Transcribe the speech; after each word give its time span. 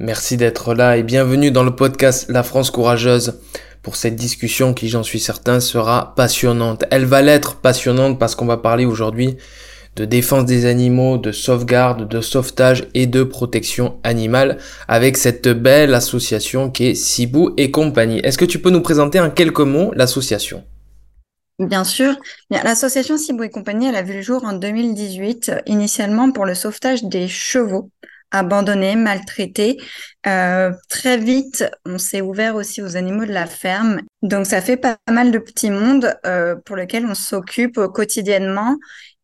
Merci 0.00 0.36
d'être 0.36 0.74
là 0.74 0.96
et 0.96 1.02
bienvenue 1.02 1.50
dans 1.50 1.64
le 1.64 1.74
podcast 1.74 2.26
La 2.28 2.44
France 2.44 2.70
Courageuse 2.70 3.40
pour 3.82 3.96
cette 3.96 4.14
discussion 4.14 4.72
qui, 4.72 4.88
j'en 4.88 5.02
suis 5.02 5.18
certain, 5.18 5.58
sera 5.58 6.14
passionnante. 6.14 6.84
Elle 6.92 7.04
va 7.04 7.20
l'être 7.20 7.56
passionnante 7.56 8.16
parce 8.16 8.36
qu'on 8.36 8.46
va 8.46 8.58
parler 8.58 8.84
aujourd'hui 8.84 9.38
de 9.96 10.04
défense 10.04 10.44
des 10.44 10.66
animaux, 10.66 11.18
de 11.18 11.32
sauvegarde, 11.32 12.06
de 12.06 12.20
sauvetage 12.20 12.86
et 12.94 13.08
de 13.08 13.24
protection 13.24 13.98
animale 14.04 14.58
avec 14.86 15.16
cette 15.16 15.48
belle 15.48 15.94
association 15.94 16.70
qui 16.70 16.86
est 16.86 16.94
Cibou 16.94 17.54
et 17.56 17.72
compagnie. 17.72 18.20
Est-ce 18.20 18.38
que 18.38 18.44
tu 18.44 18.60
peux 18.60 18.70
nous 18.70 18.82
présenter 18.82 19.18
en 19.18 19.30
quelques 19.30 19.58
mots 19.58 19.90
l'association? 19.96 20.62
Bien 21.58 21.82
sûr. 21.82 22.14
L'association 22.50 23.18
Cibou 23.18 23.42
et 23.42 23.50
compagnie, 23.50 23.88
elle 23.88 23.96
a 23.96 24.02
vu 24.02 24.14
le 24.14 24.22
jour 24.22 24.44
en 24.44 24.52
2018, 24.52 25.50
initialement 25.66 26.30
pour 26.30 26.46
le 26.46 26.54
sauvetage 26.54 27.02
des 27.02 27.26
chevaux 27.26 27.90
abandonnés, 28.30 28.96
maltraités. 28.96 29.78
Euh, 30.26 30.72
très 30.88 31.16
vite, 31.18 31.64
on 31.86 31.98
s'est 31.98 32.20
ouvert 32.20 32.56
aussi 32.56 32.82
aux 32.82 32.96
animaux 32.96 33.24
de 33.24 33.32
la 33.32 33.46
ferme. 33.46 34.00
Donc, 34.22 34.46
ça 34.46 34.60
fait 34.60 34.76
pas 34.76 34.98
mal 35.10 35.30
de 35.30 35.38
petits 35.38 35.70
mondes 35.70 36.14
euh, 36.26 36.56
pour 36.64 36.76
lesquels 36.76 37.06
on 37.06 37.14
s'occupe 37.14 37.80
quotidiennement. 37.94 38.76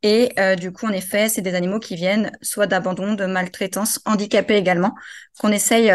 Et 0.02 0.32
euh, 0.38 0.54
du 0.54 0.72
coup, 0.72 0.86
en 0.86 0.92
effet, 0.92 1.28
c'est 1.28 1.42
des 1.42 1.54
animaux 1.54 1.80
qui 1.80 1.96
viennent 1.96 2.32
soit 2.42 2.66
d'abandon, 2.66 3.14
de 3.14 3.26
maltraitance, 3.26 4.00
handicapés 4.04 4.56
également, 4.56 4.94
qu'on 5.38 5.50
essaye 5.50 5.92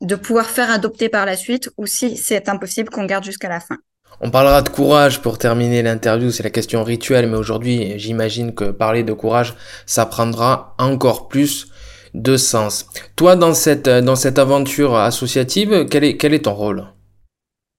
de 0.00 0.14
pouvoir 0.14 0.46
faire 0.46 0.70
adopter 0.70 1.08
par 1.08 1.26
la 1.26 1.36
suite, 1.36 1.70
ou 1.76 1.86
si 1.86 2.16
c'est 2.16 2.48
impossible, 2.48 2.90
qu'on 2.90 3.04
garde 3.04 3.24
jusqu'à 3.24 3.48
la 3.48 3.60
fin. 3.60 3.78
On 4.20 4.30
parlera 4.30 4.62
de 4.62 4.70
courage 4.70 5.20
pour 5.20 5.36
terminer 5.36 5.82
l'interview, 5.82 6.30
c'est 6.30 6.42
la 6.42 6.50
question 6.50 6.82
rituelle, 6.84 7.28
mais 7.28 7.36
aujourd'hui, 7.36 7.98
j'imagine 7.98 8.54
que 8.54 8.70
parler 8.70 9.02
de 9.02 9.12
courage, 9.12 9.54
ça 9.84 10.06
prendra 10.06 10.74
encore 10.78 11.28
plus 11.28 11.68
de 12.16 12.36
sens. 12.36 12.86
Toi, 13.14 13.36
dans 13.36 13.54
cette, 13.54 13.88
dans 13.88 14.16
cette 14.16 14.38
aventure 14.38 14.96
associative, 14.96 15.86
quel 15.90 16.04
est, 16.04 16.16
quel 16.16 16.34
est 16.34 16.44
ton 16.44 16.54
rôle? 16.54 16.86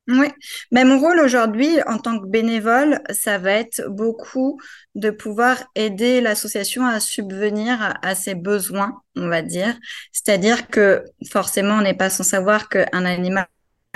Oui, 0.08 0.28
mais 0.72 0.86
mon 0.86 1.00
rôle 1.00 1.20
aujourd'hui 1.20 1.82
en 1.86 1.98
tant 1.98 2.18
que 2.18 2.28
bénévole, 2.28 3.02
ça 3.10 3.40
va 3.40 3.52
être 3.52 3.90
beaucoup 3.90 4.58
de 4.96 5.10
pouvoir 5.10 5.58
aider 5.76 6.22
l'association 6.22 6.86
à 6.86 7.02
subvenir 7.02 7.98
à, 8.02 8.16
ses 8.16 8.34
besoins, 8.34 9.02
on 9.18 9.28
va 9.28 9.42
dire. 9.42 9.76
C'est-à-dire 10.14 10.70
que 10.70 11.04
forcément, 11.30 11.74
on 11.74 11.82
n'est 11.82 11.94
pas 11.94 12.10
sans 12.10 12.24
savoir 12.24 12.70
qu'un 12.70 13.04
animal 13.04 13.48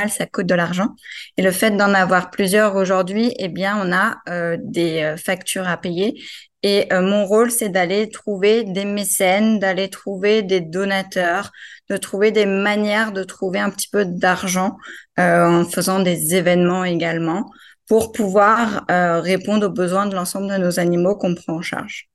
ça 0.09 0.25
coûte 0.25 0.47
de 0.47 0.55
l'argent. 0.55 0.89
Et 1.37 1.41
le 1.41 1.51
fait 1.51 1.71
d'en 1.71 1.93
avoir 1.93 2.31
plusieurs 2.31 2.75
aujourd'hui, 2.75 3.33
eh 3.37 3.47
bien, 3.47 3.77
on 3.81 3.91
a 3.91 4.17
euh, 4.29 4.57
des 4.59 5.03
euh, 5.03 5.17
factures 5.17 5.67
à 5.67 5.77
payer 5.77 6.21
et 6.63 6.93
euh, 6.93 7.01
mon 7.01 7.25
rôle, 7.25 7.49
c'est 7.49 7.69
d'aller 7.69 8.09
trouver 8.09 8.63
des 8.63 8.85
mécènes, 8.85 9.57
d'aller 9.59 9.89
trouver 9.89 10.43
des 10.43 10.61
donateurs, 10.61 11.51
de 11.89 11.97
trouver 11.97 12.31
des 12.31 12.45
manières 12.45 13.11
de 13.11 13.23
trouver 13.23 13.59
un 13.59 13.71
petit 13.71 13.89
peu 13.89 14.05
d'argent 14.05 14.77
en 15.17 15.65
faisant 15.65 15.99
des 15.99 16.35
événements 16.35 16.83
également 16.83 17.51
pour 17.87 18.11
pouvoir 18.11 18.85
répondre 18.89 19.67
aux 19.67 19.71
besoins 19.71 20.05
de 20.05 20.15
l'ensemble 20.15 20.49
de 20.49 20.57
nos 20.57 20.79
animaux 20.79 21.15
qu'on 21.15 21.35
prend 21.35 21.57
en 21.57 21.61
charge. 21.61 22.10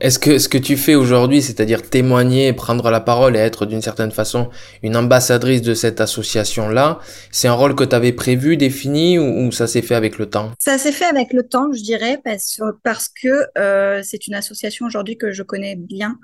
Est-ce 0.00 0.18
que 0.18 0.38
ce 0.38 0.48
que 0.48 0.56
tu 0.56 0.78
fais 0.78 0.94
aujourd'hui, 0.94 1.42
c'est-à-dire 1.42 1.82
témoigner, 1.82 2.54
prendre 2.54 2.90
la 2.90 3.00
parole 3.00 3.36
et 3.36 3.40
être 3.40 3.66
d'une 3.66 3.82
certaine 3.82 4.10
façon 4.10 4.48
une 4.82 4.96
ambassadrice 4.96 5.60
de 5.60 5.74
cette 5.74 6.00
association-là, 6.00 7.00
c'est 7.30 7.48
un 7.48 7.52
rôle 7.52 7.74
que 7.74 7.84
tu 7.84 7.94
avais 7.94 8.12
prévu, 8.12 8.56
défini 8.56 9.18
ou, 9.18 9.52
ça 9.52 9.66
s'est 9.66 9.82
fait 9.82 9.94
avec 9.94 10.16
le 10.16 10.26
temps? 10.26 10.52
Ça 10.58 10.78
s'est 10.78 10.92
fait 10.92 11.04
avec 11.04 11.34
le 11.34 11.42
temps, 11.42 11.70
je 11.74 11.82
dirais, 11.82 12.18
parce, 12.24 12.60
parce 12.82 13.08
que 13.08 13.44
euh, 13.58 14.00
c'est 14.02 14.26
une 14.26 14.34
association 14.34 14.86
aujourd'hui 14.86 15.18
que 15.18 15.32
je 15.32 15.42
connais 15.42 15.76
bien. 15.76 16.16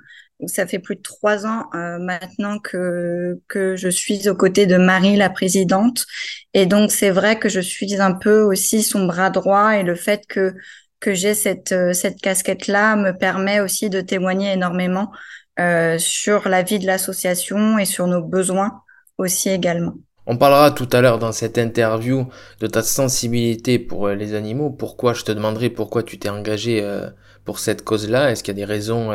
Ça 0.47 0.65
fait 0.65 0.79
plus 0.79 0.95
de 0.95 1.01
trois 1.01 1.45
ans 1.45 1.65
euh, 1.73 1.97
maintenant 1.99 2.59
que 2.59 3.39
je 3.75 3.89
suis 3.89 4.27
aux 4.27 4.35
côtés 4.35 4.65
de 4.65 4.77
Marie, 4.77 5.17
la 5.17 5.29
présidente. 5.29 6.05
Et 6.55 6.65
donc, 6.65 6.91
c'est 6.91 7.11
vrai 7.11 7.37
que 7.37 7.49
je 7.49 7.59
suis 7.59 8.01
un 8.01 8.13
peu 8.13 8.41
aussi 8.41 8.81
son 8.81 9.05
bras 9.05 9.29
droit 9.29 9.77
et 9.77 9.83
le 9.83 9.95
fait 9.95 10.25
que 10.27 10.53
que 10.99 11.13
j'ai 11.13 11.33
cette, 11.33 11.71
euh, 11.71 11.93
cette 11.93 12.19
casquette-là 12.21 12.95
me 12.95 13.11
permet 13.11 13.59
aussi 13.59 13.89
de 13.89 14.01
témoigner 14.01 14.53
énormément 14.53 15.11
euh, 15.59 15.97
sur 15.97 16.49
la 16.49 16.63
vie 16.63 16.79
de 16.79 16.85
l'association 16.85 17.77
et 17.77 17.85
sur 17.85 18.07
nos 18.07 18.21
besoins 18.21 18.81
aussi 19.17 19.49
également. 19.49 19.93
On 20.25 20.37
parlera 20.37 20.71
tout 20.71 20.89
à 20.91 21.01
l'heure 21.01 21.19
dans 21.19 21.31
cette 21.31 21.57
interview 21.57 22.27
de 22.59 22.67
ta 22.67 22.83
sensibilité 22.83 23.79
pour 23.79 24.07
euh, 24.07 24.15
les 24.15 24.33
animaux. 24.33 24.69
Pourquoi 24.69 25.13
je 25.13 25.23
te 25.23 25.31
demanderai 25.31 25.69
pourquoi 25.69 26.03
tu 26.03 26.19
t'es 26.19 26.29
engagé 26.29 26.83
pour 27.47 27.59
cette 27.59 27.83
cause-là? 27.83 28.29
Est-ce 28.29 28.43
qu'il 28.43 28.53
y 28.53 28.57
a 28.61 28.65
des 28.65 28.71
raisons 28.71 29.11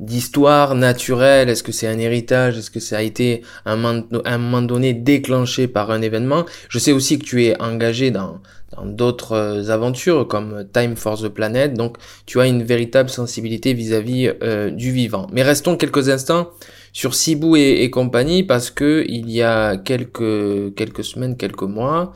d'histoire 0.00 0.74
naturelle? 0.74 1.48
Est-ce 1.48 1.62
que 1.62 1.72
c'est 1.72 1.86
un 1.86 1.98
héritage? 1.98 2.58
Est-ce 2.58 2.70
que 2.70 2.80
ça 2.80 2.98
a 2.98 3.02
été 3.02 3.42
un 3.64 3.76
moment 3.76 4.62
donné 4.62 4.92
déclenché 4.92 5.68
par 5.68 5.92
un 5.92 6.02
événement? 6.02 6.44
Je 6.68 6.80
sais 6.80 6.90
aussi 6.90 7.18
que 7.20 7.24
tu 7.24 7.44
es 7.44 7.58
engagé 7.62 8.10
dans 8.10 8.40
d'autres 8.84 9.32
euh, 9.32 9.70
aventures 9.70 10.26
comme 10.26 10.64
Time 10.72 10.96
for 10.96 11.20
the 11.20 11.28
Planet. 11.28 11.74
Donc 11.74 11.96
tu 12.26 12.40
as 12.40 12.46
une 12.46 12.62
véritable 12.62 13.08
sensibilité 13.08 13.72
vis-à-vis 13.72 14.32
euh, 14.42 14.70
du 14.70 14.90
vivant. 14.90 15.26
Mais 15.32 15.42
restons 15.42 15.76
quelques 15.76 16.08
instants 16.08 16.50
sur 16.92 17.14
Cibou 17.14 17.56
et, 17.56 17.88
compagnie 17.90 18.42
parce 18.42 18.70
que 18.70 19.04
il 19.08 19.30
y 19.30 19.42
a 19.42 19.76
quelques 19.76 20.74
quelques 20.74 21.04
semaines, 21.04 21.36
quelques 21.36 21.62
mois, 21.62 22.12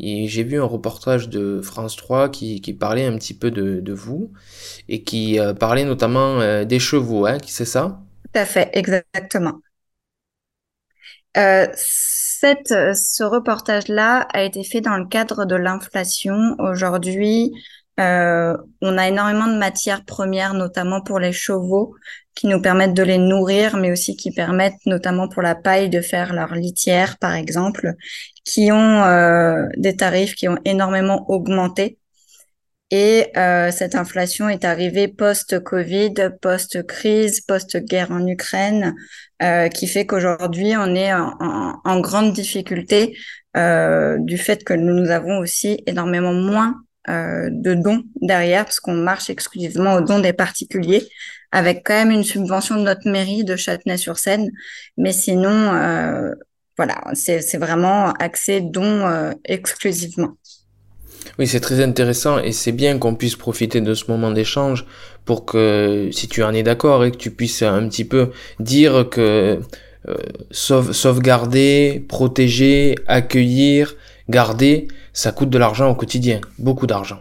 j'ai 0.00 0.44
vu 0.44 0.60
un 0.60 0.64
reportage 0.64 1.28
de 1.28 1.60
France 1.62 1.96
3 1.96 2.28
qui, 2.28 2.60
parlait 2.78 3.04
un 3.04 3.16
petit 3.16 3.34
peu 3.34 3.50
de, 3.50 3.92
vous 3.92 4.32
et 4.88 5.02
qui 5.02 5.38
euh, 5.38 5.54
parlait 5.54 5.84
notamment 5.84 6.64
des 6.64 6.78
chevaux, 6.78 7.26
hein, 7.26 7.38
c'est 7.46 7.64
ça? 7.64 8.00
Tout 8.32 8.40
à 8.40 8.44
fait, 8.44 8.70
exactement. 8.72 9.60
Euh, 11.36 11.66
cette, 11.74 12.72
euh, 12.72 12.94
ce 12.94 13.22
reportage-là 13.22 14.26
a 14.32 14.42
été 14.42 14.64
fait 14.64 14.80
dans 14.80 14.96
le 14.96 15.06
cadre 15.06 15.44
de 15.44 15.54
l'inflation. 15.54 16.56
Aujourd'hui, 16.58 17.52
euh, 18.00 18.56
on 18.80 18.96
a 18.96 19.08
énormément 19.08 19.46
de 19.46 19.58
matières 19.58 20.04
premières, 20.04 20.54
notamment 20.54 21.02
pour 21.02 21.18
les 21.18 21.32
chevaux, 21.32 21.94
qui 22.36 22.46
nous 22.46 22.60
permettent 22.60 22.94
de 22.94 23.02
les 23.02 23.18
nourrir, 23.18 23.76
mais 23.76 23.90
aussi 23.90 24.14
qui 24.14 24.30
permettent, 24.30 24.84
notamment 24.84 25.26
pour 25.28 25.42
la 25.42 25.56
paille, 25.56 25.90
de 25.90 26.00
faire 26.00 26.32
leur 26.34 26.54
litière, 26.54 27.18
par 27.18 27.34
exemple, 27.34 27.94
qui 28.44 28.70
ont 28.70 29.02
euh, 29.02 29.66
des 29.76 29.96
tarifs 29.96 30.36
qui 30.36 30.46
ont 30.46 30.58
énormément 30.64 31.28
augmenté. 31.28 31.98
Et 32.92 33.26
euh, 33.36 33.72
cette 33.72 33.96
inflation 33.96 34.48
est 34.48 34.64
arrivée 34.64 35.08
post-Covid, 35.08 36.14
post-crise, 36.40 37.40
post-guerre 37.40 38.12
en 38.12 38.24
Ukraine, 38.26 38.94
euh, 39.42 39.68
qui 39.68 39.88
fait 39.88 40.06
qu'aujourd'hui, 40.06 40.76
on 40.76 40.94
est 40.94 41.12
en, 41.12 42.00
grande 42.00 42.32
difficulté 42.32 43.16
euh, 43.56 44.18
du 44.20 44.38
fait 44.38 44.62
que 44.62 44.74
nous 44.74 45.10
avons 45.10 45.38
aussi 45.38 45.82
énormément 45.86 46.34
moins 46.34 46.85
de 47.08 47.74
dons 47.74 48.02
derrière, 48.20 48.64
parce 48.64 48.80
qu'on 48.80 48.94
marche 48.94 49.30
exclusivement 49.30 49.94
aux 49.94 50.00
dons 50.00 50.20
des 50.20 50.32
particuliers, 50.32 51.06
avec 51.52 51.82
quand 51.84 51.94
même 51.94 52.10
une 52.10 52.24
subvention 52.24 52.76
de 52.76 52.82
notre 52.82 53.08
mairie 53.08 53.44
de 53.44 53.56
Châtenay-sur-Seine. 53.56 54.50
Mais 54.96 55.12
sinon, 55.12 55.70
voilà, 56.76 57.02
c'est 57.14 57.58
vraiment 57.58 58.12
axé 58.14 58.60
dons 58.60 59.32
exclusivement. 59.44 60.36
Oui, 61.38 61.46
c'est 61.46 61.60
très 61.60 61.82
intéressant 61.82 62.38
et 62.38 62.52
c'est 62.52 62.72
bien 62.72 62.98
qu'on 62.98 63.14
puisse 63.14 63.36
profiter 63.36 63.80
de 63.80 63.94
ce 63.94 64.10
moment 64.10 64.30
d'échange 64.30 64.86
pour 65.24 65.44
que, 65.44 66.08
si 66.12 66.28
tu 66.28 66.42
en 66.42 66.54
es 66.54 66.62
d'accord, 66.62 67.04
et 67.04 67.10
que 67.10 67.16
tu 67.16 67.30
puisses 67.30 67.62
un 67.62 67.88
petit 67.88 68.04
peu 68.04 68.30
dire 68.60 69.08
que 69.10 69.60
euh, 70.08 70.16
sauvegarder, 70.52 72.04
protéger, 72.08 72.94
accueillir, 73.08 73.96
garder, 74.28 74.88
ça 75.12 75.32
coûte 75.32 75.50
de 75.50 75.58
l'argent 75.58 75.90
au 75.90 75.94
quotidien, 75.94 76.40
beaucoup 76.58 76.86
d'argent. 76.86 77.20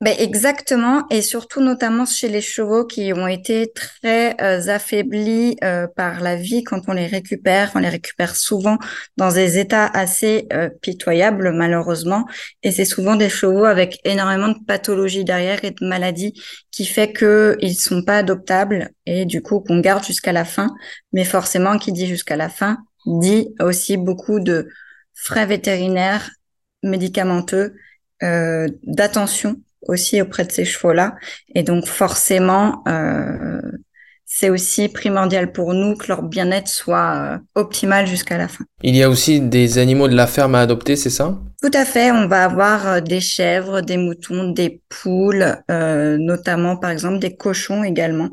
Ben 0.00 0.14
exactement, 0.18 1.04
et 1.08 1.22
surtout 1.22 1.60
notamment 1.62 2.04
chez 2.04 2.28
les 2.28 2.42
chevaux 2.42 2.84
qui 2.84 3.14
ont 3.14 3.26
été 3.26 3.72
très 3.72 4.36
euh, 4.42 4.68
affaiblis 4.68 5.56
euh, 5.64 5.86
par 5.86 6.20
la 6.20 6.36
vie 6.36 6.62
quand 6.62 6.82
on 6.88 6.92
les 6.92 7.06
récupère. 7.06 7.70
On 7.74 7.78
les 7.78 7.88
récupère 7.88 8.36
souvent 8.36 8.76
dans 9.16 9.32
des 9.32 9.56
états 9.56 9.86
assez 9.86 10.46
euh, 10.52 10.68
pitoyables 10.82 11.52
malheureusement, 11.54 12.26
et 12.62 12.70
c'est 12.70 12.84
souvent 12.84 13.16
des 13.16 13.30
chevaux 13.30 13.64
avec 13.64 13.98
énormément 14.04 14.48
de 14.48 14.58
pathologies 14.66 15.24
derrière 15.24 15.64
et 15.64 15.70
de 15.70 15.86
maladies 15.86 16.34
qui 16.70 16.84
fait 16.84 17.12
que 17.12 17.56
ils 17.60 17.74
sont 17.74 18.02
pas 18.02 18.18
adoptables 18.18 18.90
et 19.06 19.24
du 19.24 19.40
coup 19.42 19.60
qu'on 19.60 19.80
garde 19.80 20.04
jusqu'à 20.04 20.32
la 20.32 20.44
fin. 20.44 20.74
Mais 21.14 21.24
forcément, 21.24 21.78
qui 21.78 21.92
dit 21.92 22.06
jusqu'à 22.06 22.36
la 22.36 22.50
fin 22.50 22.78
dit 23.06 23.54
aussi 23.60 23.96
beaucoup 23.96 24.40
de 24.40 24.68
frais 25.14 25.46
vétérinaires, 25.46 26.30
médicamenteux, 26.82 27.74
euh, 28.22 28.68
d'attention 28.82 29.56
aussi 29.88 30.20
auprès 30.20 30.44
de 30.44 30.52
ces 30.52 30.64
chevaux-là. 30.64 31.14
Et 31.54 31.62
donc 31.62 31.86
forcément, 31.86 32.82
euh, 32.88 33.60
c'est 34.26 34.50
aussi 34.50 34.88
primordial 34.88 35.52
pour 35.52 35.74
nous 35.74 35.94
que 35.96 36.08
leur 36.08 36.22
bien-être 36.22 36.68
soit 36.68 37.14
euh, 37.14 37.38
optimal 37.54 38.06
jusqu'à 38.06 38.38
la 38.38 38.48
fin. 38.48 38.64
Il 38.82 38.96
y 38.96 39.02
a 39.02 39.08
aussi 39.08 39.40
des 39.40 39.78
animaux 39.78 40.08
de 40.08 40.14
la 40.16 40.26
ferme 40.26 40.54
à 40.54 40.60
adopter, 40.60 40.96
c'est 40.96 41.10
ça? 41.10 41.38
Tout 41.62 41.70
à 41.72 41.84
fait. 41.84 42.10
On 42.10 42.26
va 42.26 42.44
avoir 42.44 43.02
des 43.02 43.20
chèvres, 43.20 43.80
des 43.80 43.96
moutons, 43.96 44.50
des 44.50 44.82
poules, 44.88 45.56
euh, 45.70 46.16
notamment 46.18 46.76
par 46.76 46.90
exemple 46.90 47.18
des 47.18 47.36
cochons 47.36 47.84
également, 47.84 48.30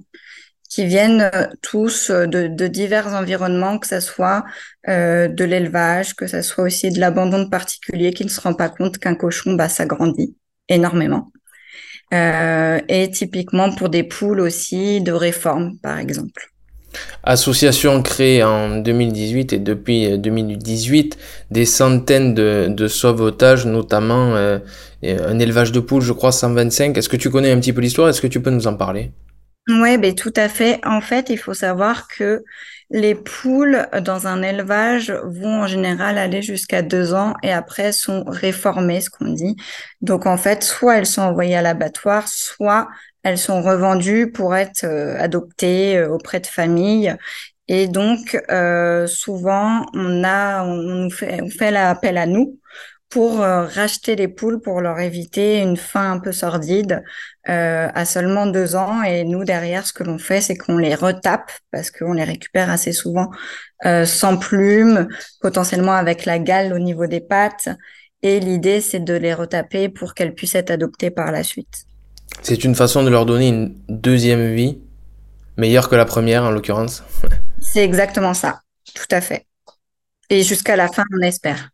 qui 0.72 0.86
viennent 0.86 1.30
tous 1.62 2.10
de, 2.10 2.48
de, 2.48 2.68
divers 2.68 3.08
environnements, 3.08 3.78
que 3.78 3.88
ce 3.88 4.00
soit 4.00 4.46
de 4.88 5.44
l'élevage, 5.44 6.16
que 6.16 6.28
ce 6.28 6.42
soit 6.42 6.64
aussi 6.64 6.92
de 6.92 7.00
l'abandon 7.02 7.44
de 7.44 7.50
particuliers 7.50 8.14
qui 8.14 8.24
ne 8.24 8.30
se 8.30 8.40
rend 8.40 8.54
pas 8.54 8.70
compte 8.70 8.98
qu'un 8.98 9.16
cochon, 9.16 9.56
bah, 9.56 9.68
ça 9.68 9.86
grandit 9.86 10.34
énormément. 10.70 11.32
Euh, 12.14 12.80
et 12.90 13.10
typiquement 13.10 13.74
pour 13.74 13.90
des 13.90 14.04
poules 14.04 14.42
aussi 14.42 15.02
de 15.02 15.12
réforme, 15.12 15.78
par 15.82 15.98
exemple. 15.98 16.50
Association 17.24 18.02
créée 18.02 18.44
en 18.44 18.80
2018 18.80 19.54
et 19.54 19.60
depuis 19.60 20.18
2018, 20.18 21.18
des 21.52 21.66
centaines 21.66 22.34
de, 22.34 22.68
de 22.70 22.88
sauvetages, 22.90 23.66
notamment 23.66 24.36
euh, 24.36 24.60
un 25.04 25.40
élevage 25.40 25.72
de 25.72 25.80
poules, 25.80 26.02
je 26.02 26.12
crois 26.12 26.34
125. 26.34 26.98
Est-ce 26.98 27.08
que 27.08 27.16
tu 27.16 27.30
connais 27.30 27.52
un 27.52 27.60
petit 27.62 27.72
peu 27.72 27.80
l'histoire? 27.80 28.10
Est-ce 28.10 28.22
que 28.22 28.28
tu 28.28 28.42
peux 28.42 28.50
nous 28.50 28.68
en 28.68 28.76
parler? 28.76 29.12
Oui, 29.80 29.98
ben, 29.98 30.14
tout 30.16 30.34
à 30.36 30.50
fait. 30.50 30.80
En 30.86 31.02
fait, 31.02 31.30
il 31.30 31.38
faut 31.38 31.54
savoir 31.54 32.08
que 32.08 32.44
les 32.90 33.16
poules 33.16 33.88
dans 34.04 34.28
un 34.28 34.42
élevage 34.42 35.12
vont 35.24 35.62
en 35.64 35.68
général 35.68 36.18
aller 36.18 36.42
jusqu'à 36.42 36.82
deux 36.82 37.14
ans 37.14 37.36
et 37.42 37.52
après 37.54 37.94
sont 37.94 38.24
réformées, 38.28 39.00
ce 39.02 39.10
qu'on 39.10 39.32
dit. 39.32 39.56
Donc 40.02 40.26
en 40.26 40.36
fait, 40.38 40.64
soit 40.64 40.98
elles 40.98 41.06
sont 41.06 41.22
envoyées 41.22 41.56
à 41.56 41.62
l'abattoir, 41.62 42.28
soit 42.28 42.90
elles 43.24 43.38
sont 43.38 43.62
revendues 43.62 44.32
pour 44.32 44.56
être 44.56 44.84
euh, 44.84 45.18
adoptées 45.20 45.98
euh, 45.98 46.10
auprès 46.10 46.42
de 46.42 46.48
familles. 46.48 47.16
Et 47.70 47.88
donc 47.88 48.38
euh, 48.52 49.08
souvent, 49.08 49.86
on 49.94 50.24
a, 50.26 50.66
on 50.66 51.10
fait 51.10 51.72
l'appel 51.72 52.18
à 52.18 52.26
nous 52.26 52.60
pour 53.12 53.42
euh, 53.42 53.66
racheter 53.66 54.16
les 54.16 54.30
poules 54.30 54.62
pour 54.62 54.80
leur 54.80 55.00
éviter 55.00 55.60
une 55.60 55.76
fin 55.76 56.14
un 56.14 56.20
peu 56.20 56.32
sordide 56.32 57.04
euh, 57.50 57.90
à 57.94 58.06
seulement 58.06 58.48
deux 58.48 58.76
ans. 58.76 59.04
Et 59.04 59.26
nous, 59.26 59.44
derrière, 59.44 59.86
ce 59.86 59.92
que 59.92 60.04
l'on 60.04 60.18
fait, 60.18 60.40
c'est 60.40 60.56
qu'on 60.56 60.78
les 60.78 60.96
retape 60.96 61.52
parce 61.72 61.92
qu'on 61.92 62.14
les 62.14 62.24
récupère 62.24 62.70
assez 62.70 62.94
souvent 62.94 63.30
euh, 63.86 64.06
sans 64.06 64.38
plumes, 64.38 65.10
potentiellement 65.42 65.92
avec 65.92 66.26
la 66.26 66.40
gale 66.40 66.72
au 66.74 66.80
niveau 66.80 67.06
des 67.06 67.20
pattes. 67.20 67.70
Et 68.24 68.40
l'idée, 68.40 68.80
c'est 68.80 69.04
de 69.04 69.14
les 69.14 69.34
retaper 69.34 69.90
pour 69.90 70.14
qu'elles 70.14 70.34
puissent 70.34 70.56
être 70.56 70.72
adoptées 70.72 71.12
par 71.12 71.34
la 71.34 71.44
suite. 71.44 71.86
C'est 72.42 72.64
une 72.64 72.76
façon 72.76 73.04
de 73.04 73.10
leur 73.10 73.26
donner 73.26 73.50
une 73.50 73.76
deuxième 73.90 74.54
vie, 74.54 74.80
meilleure 75.58 75.90
que 75.90 75.96
la 75.96 76.06
première 76.06 76.46
en 76.46 76.52
l'occurrence. 76.52 77.04
c'est 77.60 77.84
exactement 77.84 78.34
ça, 78.34 78.62
tout 78.94 79.08
à 79.12 79.20
fait. 79.20 79.48
Et 80.30 80.44
jusqu'à 80.44 80.78
la 80.78 80.88
fin, 80.88 81.04
on 81.14 81.22
espère. 81.22 81.71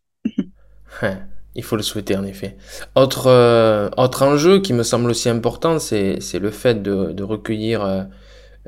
Il 1.58 1.64
faut 1.64 1.76
le 1.76 1.82
souhaiter 1.82 2.16
en 2.16 2.24
effet. 2.24 2.56
Autre, 2.96 3.26
euh, 3.28 3.90
autre 3.98 4.24
enjeu 4.24 4.62
qui 4.62 4.74
me 4.74 4.84
semble 4.84 5.10
aussi 5.10 5.28
important, 5.28 5.80
c'est 5.80 6.20
le 6.40 6.52
fait 6.52 6.84
de, 6.84 7.12
de 7.12 7.24
recueillir 7.24 7.84
euh, 7.84 8.04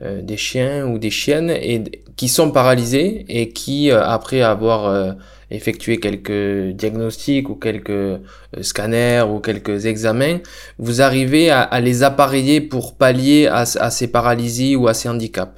euh, 0.02 0.22
des 0.24 0.38
chiens 0.38 0.88
ou 0.88 0.98
des 0.98 1.12
chiennes 1.12 1.52
et, 1.52 1.84
qui 2.16 2.28
sont 2.28 2.50
paralysés 2.50 3.26
et 3.30 3.50
qui, 3.50 3.92
après 3.92 4.42
avoir 4.42 5.16
effectué 5.52 6.00
quelques 6.00 6.74
diagnostics 6.76 7.48
ou 7.50 7.56
quelques 7.56 8.20
scanners 8.62 9.26
ou 9.30 9.40
quelques 9.40 9.86
examens, 9.86 10.40
vous 10.80 11.02
arrivez 11.02 11.52
à, 11.52 11.62
à 11.62 11.80
les 11.80 12.02
appareiller 12.02 12.60
pour 12.60 12.98
pallier 12.98 13.48
à, 13.48 13.60
à, 13.60 13.92
ces 13.92 14.08
paralysies 14.08 14.76
ou 14.76 14.88
à 14.88 14.96
ces 14.96 15.10
handicaps? 15.10 15.54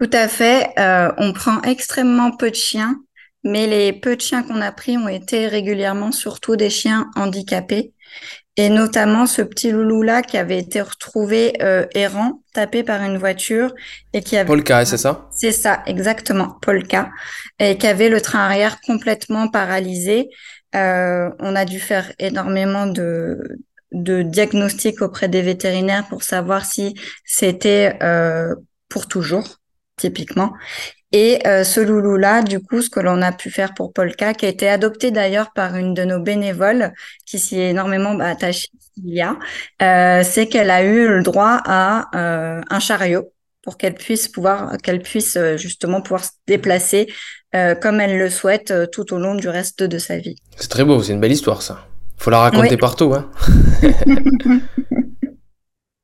Tout 0.00 0.10
à 0.12 0.28
fait. 0.28 0.70
on 1.18 1.32
prend 1.32 1.60
extrêmement 1.62 2.30
peu 2.30 2.50
de 2.50 2.54
chiens 2.54 2.96
mais 3.44 3.66
les 3.66 3.92
peu 3.92 4.16
de 4.16 4.20
chiens 4.20 4.42
qu'on 4.42 4.60
a 4.60 4.72
pris 4.72 4.96
ont 4.98 5.08
été 5.08 5.48
régulièrement 5.48 6.12
surtout 6.12 6.56
des 6.56 6.70
chiens 6.70 7.10
handicapés. 7.16 7.92
Et 8.56 8.68
notamment 8.68 9.24
ce 9.26 9.40
petit 9.40 9.70
loulou-là 9.70 10.22
qui 10.22 10.36
avait 10.36 10.58
été 10.58 10.82
retrouvé 10.82 11.54
euh, 11.62 11.86
errant, 11.94 12.42
tapé 12.52 12.82
par 12.82 13.00
une 13.02 13.16
voiture 13.16 13.72
et 14.12 14.20
qui 14.20 14.36
avait... 14.36 14.46
Polka, 14.46 14.84
c'est 14.84 14.98
ça? 14.98 15.28
C'est 15.34 15.52
ça, 15.52 15.82
exactement, 15.86 16.58
Polka. 16.60 17.10
Et 17.58 17.78
qui 17.78 17.86
avait 17.86 18.10
le 18.10 18.20
train 18.20 18.40
arrière 18.40 18.80
complètement 18.82 19.48
paralysé. 19.48 20.28
Euh, 20.74 21.30
on 21.38 21.56
a 21.56 21.64
dû 21.64 21.80
faire 21.80 22.12
énormément 22.18 22.86
de, 22.86 23.38
de 23.92 24.22
diagnostics 24.22 25.00
auprès 25.00 25.28
des 25.28 25.42
vétérinaires 25.42 26.06
pour 26.08 26.22
savoir 26.22 26.64
si 26.64 26.94
c'était 27.24 27.96
euh, 28.02 28.54
pour 28.88 29.06
toujours 29.06 29.56
typiquement. 29.96 30.52
Et 31.12 31.40
euh, 31.46 31.64
ce 31.64 31.80
loulou-là, 31.80 32.42
du 32.42 32.60
coup, 32.60 32.82
ce 32.82 32.90
que 32.90 33.00
l'on 33.00 33.20
a 33.22 33.32
pu 33.32 33.50
faire 33.50 33.74
pour 33.74 33.92
Polka, 33.92 34.32
qui 34.34 34.46
a 34.46 34.48
été 34.48 34.68
adopté 34.68 35.10
d'ailleurs 35.10 35.52
par 35.52 35.76
une 35.76 35.92
de 35.94 36.04
nos 36.04 36.20
bénévoles, 36.20 36.92
qui 37.26 37.38
s'y 37.38 37.58
est 37.58 37.70
énormément 37.70 38.18
attachée, 38.20 38.68
euh, 39.82 40.22
c'est 40.22 40.46
qu'elle 40.46 40.70
a 40.70 40.82
eu 40.82 41.08
le 41.08 41.22
droit 41.22 41.60
à 41.64 42.08
euh, 42.14 42.60
un 42.68 42.80
chariot 42.80 43.32
pour 43.62 43.76
qu'elle 43.76 43.94
puisse 43.94 44.28
pouvoir, 44.28 44.76
qu'elle 44.82 45.00
puisse 45.00 45.36
euh, 45.36 45.56
justement 45.56 46.00
pouvoir 46.00 46.24
se 46.24 46.30
déplacer 46.46 47.12
euh, 47.54 47.74
comme 47.74 48.00
elle 48.00 48.18
le 48.18 48.30
souhaite 48.30 48.70
euh, 48.70 48.86
tout 48.86 49.12
au 49.12 49.18
long 49.18 49.34
du 49.34 49.48
reste 49.48 49.82
de 49.82 49.98
sa 49.98 50.18
vie. 50.18 50.36
C'est 50.56 50.68
très 50.68 50.84
beau, 50.84 51.02
c'est 51.02 51.12
une 51.12 51.20
belle 51.20 51.32
histoire 51.32 51.62
ça. 51.62 51.86
Faut 52.16 52.30
la 52.30 52.40
raconter 52.40 52.76
partout, 52.76 53.14
hein. 53.14 53.30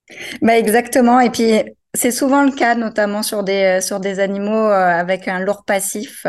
bah 0.43 0.57
exactement. 0.59 1.21
Et 1.21 1.31
puis 1.31 1.63
c'est 1.97 2.13
souvent 2.13 2.45
le 2.45 2.53
cas, 2.53 2.75
notamment 2.75 3.23
sur 3.23 3.43
des, 3.43 3.81
sur 3.81 4.01
des 4.01 4.21
animaux 4.21 4.67
euh, 4.67 5.01
avec 5.01 5.29
un 5.29 5.41
lourd 5.41 5.65
passif, 5.65 6.27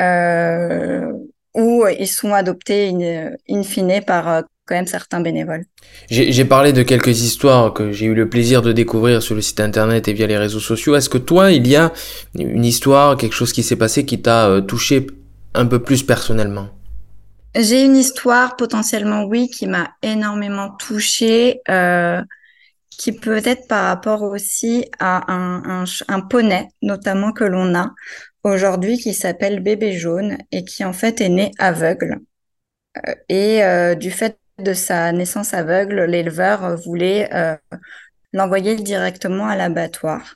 euh, 0.00 1.10
où 1.54 1.84
ils 1.98 2.06
sont 2.06 2.32
adoptés 2.34 2.90
in, 2.90 3.30
in 3.48 3.62
fine 3.62 4.00
par 4.06 4.28
euh, 4.28 4.42
quand 4.66 4.74
même 4.74 4.86
certains 4.86 5.20
bénévoles. 5.20 5.64
J'ai 6.10 6.44
parlé 6.44 6.74
de 6.74 6.82
quelques 6.82 7.22
histoires 7.22 7.72
que 7.72 7.90
j'ai 7.90 8.04
eu 8.06 8.14
le 8.14 8.28
plaisir 8.28 8.60
de 8.60 8.72
découvrir 8.72 9.22
sur 9.22 9.34
le 9.34 9.40
site 9.40 9.60
internet 9.60 10.08
et 10.08 10.12
via 10.12 10.26
les 10.26 10.36
réseaux 10.36 10.60
sociaux. 10.60 10.94
Est-ce 10.94 11.08
que 11.08 11.16
toi, 11.16 11.52
il 11.52 11.66
y 11.66 11.74
a 11.74 11.90
une 12.34 12.66
histoire, 12.66 13.16
quelque 13.16 13.34
chose 13.34 13.54
qui 13.54 13.62
s'est 13.62 13.76
passé 13.76 14.04
qui 14.04 14.20
t'a 14.20 14.60
touché 14.60 15.06
un 15.54 15.64
peu 15.64 15.78
plus 15.78 16.02
personnellement? 16.02 16.68
J'ai 17.54 17.82
une 17.82 17.96
histoire 17.96 18.56
potentiellement, 18.56 19.24
oui, 19.24 19.48
qui 19.48 19.66
m'a 19.66 19.90
énormément 20.02 20.70
touchée. 20.78 21.60
Euh, 21.68 22.22
qui 22.98 23.12
peut 23.12 23.40
être 23.44 23.66
par 23.68 23.84
rapport 23.86 24.22
aussi 24.22 24.90
à 24.98 25.32
un, 25.32 26.20
poney, 26.28 26.68
notamment 26.82 27.32
que 27.32 27.44
l'on 27.44 27.74
a 27.74 27.94
aujourd'hui, 28.42 28.98
qui 28.98 29.14
s'appelle 29.14 29.60
Bébé 29.60 29.92
Jaune 29.92 30.36
et 30.52 30.64
qui 30.64 30.84
en 30.84 30.92
fait 30.92 31.20
est 31.20 31.28
né 31.30 31.52
aveugle. 31.58 32.20
Euh, 33.06 33.14
et 33.28 33.64
euh, 33.64 33.94
du 33.94 34.10
fait 34.10 34.38
de 34.58 34.74
sa 34.74 35.12
naissance 35.12 35.54
aveugle, 35.54 36.02
l'éleveur 36.04 36.76
voulait 36.76 37.32
euh, 37.32 37.56
l'envoyer 38.32 38.74
directement 38.76 39.46
à 39.48 39.56
l'abattoir. 39.56 40.34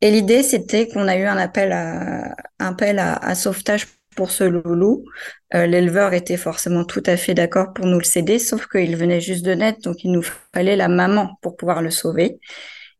Et 0.00 0.10
l'idée, 0.10 0.42
c'était 0.42 0.88
qu'on 0.88 1.06
a 1.08 1.16
eu 1.16 1.24
un 1.24 1.36
appel 1.36 1.72
à, 1.72 2.34
appel 2.58 2.98
à 2.98 3.34
sauvetage 3.34 3.86
pour 4.14 4.30
ce 4.30 4.44
loulou. 4.44 5.04
Euh, 5.54 5.66
L'éleveur 5.66 6.12
était 6.12 6.36
forcément 6.36 6.84
tout 6.84 7.02
à 7.06 7.16
fait 7.16 7.34
d'accord 7.34 7.72
pour 7.74 7.86
nous 7.86 7.98
le 7.98 8.04
céder, 8.04 8.38
sauf 8.38 8.66
qu'il 8.66 8.96
venait 8.96 9.20
juste 9.20 9.44
de 9.44 9.52
naître, 9.52 9.80
donc 9.80 10.04
il 10.04 10.12
nous 10.12 10.24
fallait 10.54 10.76
la 10.76 10.88
maman 10.88 11.38
pour 11.42 11.56
pouvoir 11.56 11.82
le 11.82 11.90
sauver. 11.90 12.38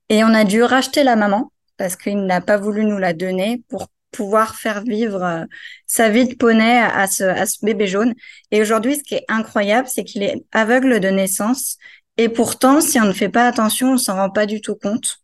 Et 0.09 0.25
on 0.25 0.29
a 0.29 0.45
dû 0.45 0.63
racheter 0.63 1.03
la 1.05 1.17
maman 1.17 1.53
parce 1.77 1.97
qu'il 1.97 2.25
n'a 2.27 2.41
pas 2.41 2.57
voulu 2.57 2.85
nous 2.85 2.99
la 2.99 3.13
donner 3.13 3.63
pour 3.69 3.89
pouvoir 4.13 4.55
faire 4.55 4.83
vivre 4.83 5.23
euh, 5.23 5.45
sa 5.87 6.09
vie 6.09 6.29
de 6.29 6.35
poney 6.35 6.79
à 6.79 7.07
ce, 7.07 7.65
bébé 7.65 7.87
jaune. 7.87 8.15
Et 8.51 8.61
aujourd'hui, 8.61 8.97
ce 8.97 9.03
qui 9.03 9.15
est 9.17 9.25
incroyable, 9.29 9.89
c'est 9.89 10.05
qu'il 10.05 10.23
est 10.23 10.45
aveugle 10.53 11.01
de 11.01 11.09
naissance. 11.09 11.79
Et 12.17 12.29
pourtant, 12.29 12.81
si 12.81 13.01
on 13.01 13.07
ne 13.07 13.13
fait 13.13 13.29
pas 13.29 13.49
attention, 13.49 13.95
on 13.95 13.99
s'en 13.99 14.15
rend 14.15 14.31
pas 14.31 14.47
du 14.47 14.61
tout 14.61 14.77
compte 14.77 15.19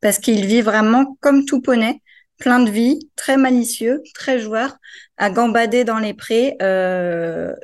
parce 0.00 0.18
qu'il 0.18 0.44
vit 0.44 0.60
vraiment 0.60 1.16
comme 1.20 1.46
tout 1.46 1.62
poney 1.62 2.02
plein 2.38 2.60
de 2.60 2.70
vie, 2.70 3.10
très 3.16 3.36
malicieux, 3.36 4.02
très 4.14 4.38
joueur, 4.38 4.76
à 5.16 5.30
gambader 5.30 5.84
dans 5.84 5.98
les 5.98 6.14
prés, 6.14 6.56
euh, 6.62 7.54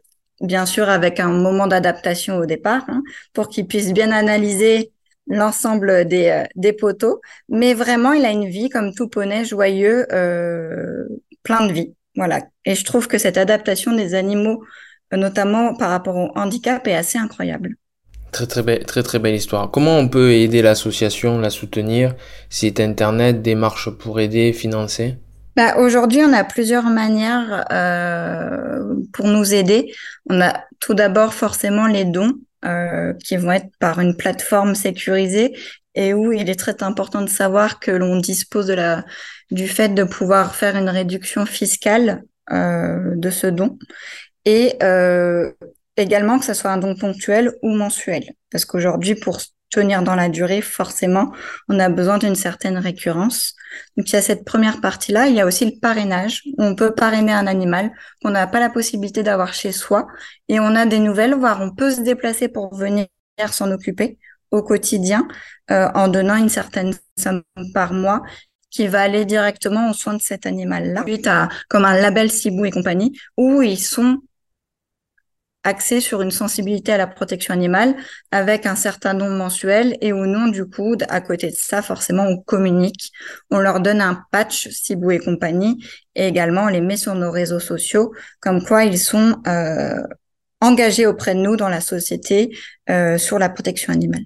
bien 0.41 0.67
sûr 0.67 0.89
avec 0.89 1.21
un 1.21 1.29
moment 1.31 1.67
d'adaptation 1.67 2.39
au 2.39 2.47
départ, 2.47 2.85
hein, 2.89 3.03
pour 3.33 3.49
qu'il 3.49 3.67
puisse 3.67 3.93
bien 3.93 4.11
analyser 4.13 4.93
l'ensemble 5.27 6.07
des, 6.07 6.29
euh, 6.29 6.45
des 6.57 6.73
poteaux. 6.73 7.21
Mais 7.49 7.75
vraiment, 7.75 8.13
il 8.13 8.25
a 8.25 8.31
une 8.31 8.49
vie 8.49 8.69
comme 8.69 8.95
tout 8.95 9.09
poney, 9.09 9.45
joyeux, 9.45 10.07
euh, 10.13 11.05
plein 11.43 11.67
de 11.67 11.73
vie. 11.73 11.95
Voilà. 12.17 12.41
Et 12.65 12.75
je 12.75 12.85
trouve 12.85 13.09
que 13.09 13.19
cette 13.19 13.39
adaptation 13.39 13.95
des 13.95 14.15
animaux, 14.15 14.65
notamment 15.13 15.75
par 15.75 15.91
rapport 15.91 16.17
au 16.17 16.31
handicap, 16.37 16.87
est 16.87 16.95
assez 16.95 17.19
incroyable. 17.19 17.77
Très 18.33 18.47
très 18.47 18.63
belle, 18.63 18.85
très 18.85 19.03
très 19.03 19.19
belle 19.19 19.35
histoire. 19.35 19.71
Comment 19.71 19.99
on 19.99 20.09
peut 20.09 20.33
aider 20.33 20.63
l'association, 20.63 21.39
la 21.39 21.51
soutenir? 21.51 22.15
Site 22.49 22.81
internet, 22.81 23.43
démarche 23.43 23.91
pour 23.91 24.21
aider, 24.21 24.53
financer? 24.53 25.17
Bah, 25.57 25.77
aujourd'hui, 25.79 26.21
on 26.23 26.33
a 26.33 26.45
plusieurs 26.45 26.85
manières 26.85 27.65
euh, 27.73 28.95
pour 29.13 29.27
nous 29.27 29.53
aider. 29.53 29.93
On 30.29 30.41
a 30.41 30.65
tout 30.79 30.95
d'abord 30.95 31.35
forcément 31.35 31.87
les 31.87 32.05
dons 32.05 32.33
euh, 32.65 33.13
qui 33.25 33.37
vont 33.37 33.51
être 33.51 33.69
par 33.81 34.01
une 34.01 34.17
plateforme 34.17 34.75
sécurisée 34.75 35.57
et 35.97 36.15
où 36.15 36.33
il 36.33 36.49
est 36.49 36.59
très 36.59 36.83
important 36.83 37.23
de 37.23 37.29
savoir 37.29 37.81
que 37.81 37.91
l'on 37.91 38.17
dispose 38.19 38.69
de 38.69 38.75
la, 38.75 39.05
du 39.51 39.67
fait 39.67 39.89
de 39.89 40.05
pouvoir 40.05 40.55
faire 40.55 40.77
une 40.77 40.89
réduction 40.89 41.47
fiscale 41.47 42.23
euh, 42.53 43.17
de 43.17 43.31
ce 43.31 43.49
don 43.49 43.77
et 44.45 44.77
également 45.97 46.39
que 46.39 46.45
ce 46.45 46.55
soit 46.55 46.71
un 46.71 46.79
don 46.79 46.95
ponctuel 46.95 47.53
ou 47.63 47.71
mensuel. 47.75 48.33
Parce 48.51 48.65
qu'aujourd'hui, 48.65 49.15
pour 49.15 49.41
tenir 49.71 50.03
dans 50.03 50.17
la 50.17 50.29
durée, 50.29 50.61
forcément, 50.61 51.33
on 51.69 51.79
a 51.79 51.89
besoin 51.89 52.19
d'une 52.19 52.35
certaine 52.35 52.77
récurrence. 52.77 53.55
Donc 53.97 54.11
il 54.11 54.15
y 54.15 54.17
a 54.17 54.23
cette 54.23 54.45
première 54.45 54.81
partie-là. 54.81 55.29
Il 55.29 55.35
y 55.35 55.41
a 55.41 55.47
aussi 55.47 55.65
le 55.65 55.79
parrainage. 55.81 56.43
On 56.59 56.75
peut 56.75 56.93
parrainer 56.93 57.33
un 57.33 57.47
animal 57.47 57.93
qu'on 58.23 58.31
n'a 58.31 58.47
pas 58.47 58.61
la 58.61 58.69
possibilité 58.69 59.23
d'avoir 59.23 59.55
chez 59.55 59.73
soi. 59.73 60.09
Et 60.49 60.59
on 60.59 60.75
a 60.75 60.87
des 60.87 60.99
nouvelles, 60.99 61.35
voire 61.35 61.61
on 61.61 61.73
peut 61.73 61.93
se 61.93 62.01
déplacer 62.01 62.49
pour 62.49 62.75
venir 62.75 63.07
s'en 63.51 63.71
occuper 63.71 64.19
au 64.51 64.63
quotidien 64.63 65.27
euh, 65.71 65.89
en 65.95 66.09
donnant 66.09 66.37
une 66.37 66.49
certaine 66.49 66.93
somme 67.17 67.43
par 67.73 67.93
mois 67.93 68.23
qui 68.71 68.87
va 68.87 69.01
aller 69.03 69.25
directement 69.25 69.91
aux 69.91 69.95
soins 69.95 70.15
de 70.15 70.23
cet 70.23 70.47
animal-là. 70.47 71.03
Suite 71.05 71.27
à 71.27 71.49
comme 71.69 71.85
un 71.85 71.97
label 71.97 72.31
Cibou 72.31 72.65
et 72.65 72.71
compagnie 72.71 73.19
où 73.37 73.63
ils 73.63 73.79
sont 73.79 74.19
axé 75.65 76.01
sur 76.01 76.23
une 76.23 76.31
sensibilité 76.31 76.93
à 76.93 76.97
la 76.97 77.07
protection 77.07 77.53
animale 77.53 77.95
avec 78.31 78.67
un 78.67 78.77
certain 78.77 79.13
nombre 79.13 79.37
mensuel 79.37 79.97
et 80.01 80.13
ou 80.13 80.27
non, 80.27 80.49
du 80.49 80.65
coup, 80.65 80.97
à 81.09 81.21
côté 81.21 81.49
de 81.49 81.57
ça, 81.57 81.83
forcément, 81.83 82.25
on 82.25 82.39
communique. 82.39 83.13
On 83.51 83.59
leur 83.59 83.81
donne 83.81 84.01
un 84.01 84.23
patch 84.33 84.69
Cibou 84.69 85.11
et 85.11 85.19
compagnie 85.19 85.85
et 86.15 86.27
également 86.27 86.65
on 86.65 86.69
les 86.69 86.81
met 86.81 86.97
sur 86.97 87.15
nos 87.15 87.31
réseaux 87.31 87.61
sociaux 87.61 88.13
comme 88.41 88.65
quoi 88.65 88.85
ils 88.85 88.99
sont 88.99 89.37
euh, 89.47 90.03
engagés 90.61 91.07
auprès 91.07 91.35
de 91.35 91.41
nous 91.41 91.57
dans 91.57 91.69
la 91.69 91.81
société 91.81 92.57
euh, 92.89 93.19
sur 93.19 93.39
la 93.39 93.49
protection 93.49 93.93
animale. 93.93 94.23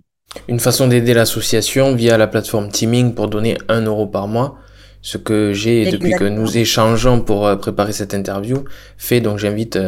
Une 0.49 0.61
façon 0.61 0.89
d'aider 0.89 1.15
l'association 1.15 1.95
via 1.95 2.17
la 2.17 2.27
plateforme 2.27 2.71
Teaming 2.71 3.15
pour 3.15 3.29
donner 3.29 3.57
un 3.69 3.83
euro 3.83 4.07
par 4.07 4.29
mois 4.29 4.59
ce 5.01 5.19
que 5.19 5.53
j'ai 5.53 5.91
depuis 5.91 6.13
que 6.13 6.25
nous 6.25 6.57
échangeons 6.57 7.21
pour 7.21 7.47
euh, 7.47 7.57
préparer 7.57 7.93
cette 7.93 8.15
interview 8.15 8.65
fait 8.97 9.21
donc 9.21 9.39
j'invite 9.39 9.79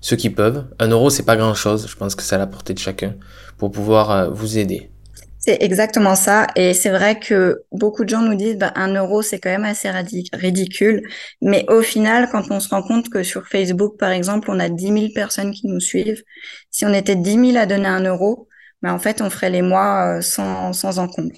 ceux 0.00 0.16
qui 0.16 0.30
peuvent. 0.30 0.66
Un 0.78 0.88
euro, 0.88 1.10
c'est 1.10 1.24
pas 1.24 1.36
grand 1.36 1.54
chose. 1.54 1.86
Je 1.88 1.96
pense 1.96 2.14
que 2.14 2.22
c'est 2.22 2.34
à 2.34 2.38
la 2.38 2.46
portée 2.46 2.74
de 2.74 2.78
chacun 2.78 3.14
pour 3.58 3.70
pouvoir 3.70 4.10
euh, 4.10 4.30
vous 4.30 4.58
aider. 4.58 4.90
C'est 5.38 5.62
exactement 5.62 6.16
ça. 6.16 6.46
Et 6.54 6.74
c'est 6.74 6.90
vrai 6.90 7.18
que 7.18 7.62
beaucoup 7.72 8.04
de 8.04 8.10
gens 8.10 8.20
nous 8.20 8.34
disent, 8.34 8.58
bah, 8.58 8.72
un 8.76 8.94
euro, 8.94 9.22
c'est 9.22 9.38
quand 9.38 9.50
même 9.50 9.64
assez 9.64 9.90
ridicule. 10.34 11.02
Mais 11.40 11.64
au 11.68 11.80
final, 11.80 12.28
quand 12.30 12.50
on 12.50 12.60
se 12.60 12.68
rend 12.68 12.82
compte 12.82 13.08
que 13.08 13.22
sur 13.22 13.46
Facebook, 13.46 13.98
par 13.98 14.10
exemple, 14.10 14.50
on 14.50 14.60
a 14.60 14.68
10 14.68 14.86
000 14.86 14.98
personnes 15.14 15.52
qui 15.52 15.66
nous 15.66 15.80
suivent, 15.80 16.22
si 16.70 16.84
on 16.84 16.92
était 16.92 17.16
10 17.16 17.52
000 17.52 17.56
à 17.56 17.64
donner 17.64 17.88
un 17.88 18.04
euro, 18.04 18.48
bah, 18.82 18.92
en 18.92 18.98
fait, 18.98 19.22
on 19.22 19.30
ferait 19.30 19.50
les 19.50 19.62
mois 19.62 20.18
euh, 20.18 20.20
sans, 20.20 20.74
sans 20.74 20.98
encombre. 20.98 21.34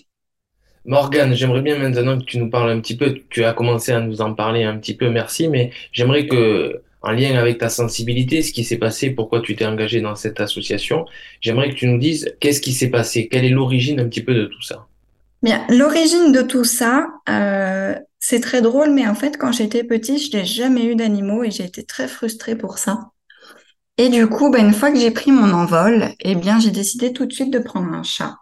Morgane, 0.84 1.34
j'aimerais 1.34 1.62
bien 1.62 1.78
maintenant 1.78 2.18
que 2.18 2.24
tu 2.24 2.38
nous 2.38 2.50
parles 2.50 2.70
un 2.70 2.80
petit 2.80 2.96
peu, 2.96 3.14
tu 3.30 3.44
as 3.44 3.52
commencé 3.52 3.92
à 3.92 4.00
nous 4.00 4.20
en 4.20 4.34
parler 4.34 4.64
un 4.64 4.78
petit 4.78 4.96
peu, 4.96 5.10
merci, 5.10 5.46
mais 5.48 5.70
j'aimerais 5.92 6.26
que 6.26 6.82
en 7.02 7.12
lien 7.12 7.34
avec 7.36 7.58
ta 7.58 7.68
sensibilité, 7.68 8.42
ce 8.42 8.52
qui 8.52 8.64
s'est 8.64 8.78
passé, 8.78 9.10
pourquoi 9.10 9.40
tu 9.40 9.56
t'es 9.56 9.66
engagé 9.66 10.00
dans 10.00 10.14
cette 10.14 10.40
association. 10.40 11.04
J'aimerais 11.40 11.70
que 11.70 11.74
tu 11.74 11.86
nous 11.86 11.98
dises 11.98 12.34
qu'est-ce 12.40 12.60
qui 12.60 12.72
s'est 12.72 12.90
passé, 12.90 13.28
quelle 13.28 13.44
est 13.44 13.50
l'origine 13.50 14.00
un 14.00 14.08
petit 14.08 14.22
peu 14.22 14.34
de 14.34 14.46
tout 14.46 14.62
ça? 14.62 14.86
Bien, 15.42 15.66
l'origine 15.68 16.30
de 16.30 16.42
tout 16.42 16.64
ça, 16.64 17.08
euh, 17.28 17.94
c'est 18.20 18.40
très 18.40 18.62
drôle, 18.62 18.90
mais 18.90 19.08
en 19.08 19.16
fait, 19.16 19.36
quand 19.36 19.50
j'étais 19.50 19.82
petite, 19.82 20.30
je 20.30 20.36
n'ai 20.36 20.44
jamais 20.44 20.84
eu 20.84 20.94
d'animaux 20.94 21.42
et 21.42 21.50
j'ai 21.50 21.64
été 21.64 21.82
très 21.82 22.06
frustrée 22.06 22.54
pour 22.54 22.78
ça. 22.78 23.10
Et 23.98 24.08
du 24.08 24.28
coup, 24.28 24.50
ben, 24.50 24.66
une 24.66 24.72
fois 24.72 24.92
que 24.92 24.98
j'ai 24.98 25.10
pris 25.10 25.32
mon 25.32 25.52
envol, 25.52 26.08
eh 26.20 26.34
bien, 26.36 26.60
j'ai 26.60 26.70
décidé 26.70 27.12
tout 27.12 27.26
de 27.26 27.32
suite 27.32 27.52
de 27.52 27.58
prendre 27.58 27.92
un 27.92 28.04
chat. 28.04 28.36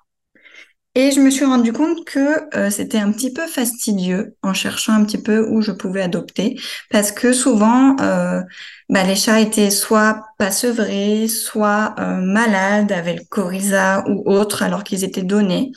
Et 0.96 1.12
je 1.12 1.20
me 1.20 1.30
suis 1.30 1.44
rendu 1.44 1.72
compte 1.72 2.04
que 2.04 2.56
euh, 2.56 2.68
c'était 2.68 2.98
un 2.98 3.12
petit 3.12 3.32
peu 3.32 3.46
fastidieux 3.46 4.34
en 4.42 4.52
cherchant 4.54 4.92
un 4.92 5.04
petit 5.04 5.22
peu 5.22 5.46
où 5.48 5.62
je 5.62 5.70
pouvais 5.70 6.02
adopter, 6.02 6.58
parce 6.90 7.12
que 7.12 7.32
souvent, 7.32 7.96
euh, 8.00 8.42
bah, 8.88 9.04
les 9.04 9.14
chats 9.14 9.40
étaient 9.40 9.70
soit 9.70 10.24
pas 10.36 10.50
sevrés, 10.50 11.28
soit 11.28 11.94
euh, 12.00 12.16
malades, 12.16 12.90
avaient 12.90 13.14
le 13.14 14.10
ou 14.10 14.28
autre, 14.28 14.64
alors 14.64 14.82
qu'ils 14.82 15.04
étaient 15.04 15.22
donnés. 15.22 15.70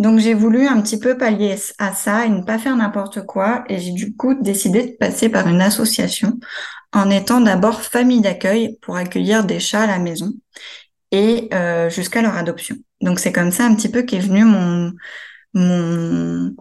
Donc 0.00 0.18
j'ai 0.18 0.34
voulu 0.34 0.66
un 0.66 0.80
petit 0.80 0.98
peu 0.98 1.16
pallier 1.16 1.56
à 1.78 1.92
ça 1.94 2.26
et 2.26 2.28
ne 2.28 2.42
pas 2.42 2.58
faire 2.58 2.76
n'importe 2.76 3.24
quoi, 3.26 3.64
et 3.68 3.78
j'ai 3.78 3.92
du 3.92 4.16
coup 4.16 4.34
décidé 4.34 4.82
de 4.88 4.92
passer 4.96 5.28
par 5.28 5.46
une 5.48 5.60
association 5.60 6.38
en 6.92 7.10
étant 7.10 7.40
d'abord 7.40 7.82
famille 7.82 8.20
d'accueil 8.20 8.76
pour 8.82 8.96
accueillir 8.96 9.44
des 9.44 9.60
chats 9.60 9.82
à 9.82 9.86
la 9.86 9.98
maison 9.98 10.32
et 11.12 11.50
jusqu'à 11.90 12.22
leur 12.22 12.36
adoption. 12.36 12.76
Donc 13.00 13.20
c'est 13.20 13.32
comme 13.32 13.50
ça 13.50 13.64
un 13.64 13.74
petit 13.74 13.88
peu 13.88 14.02
qu'est 14.02 14.18
venu 14.18 14.44
mon, 14.44 14.92
mon, 15.54 16.54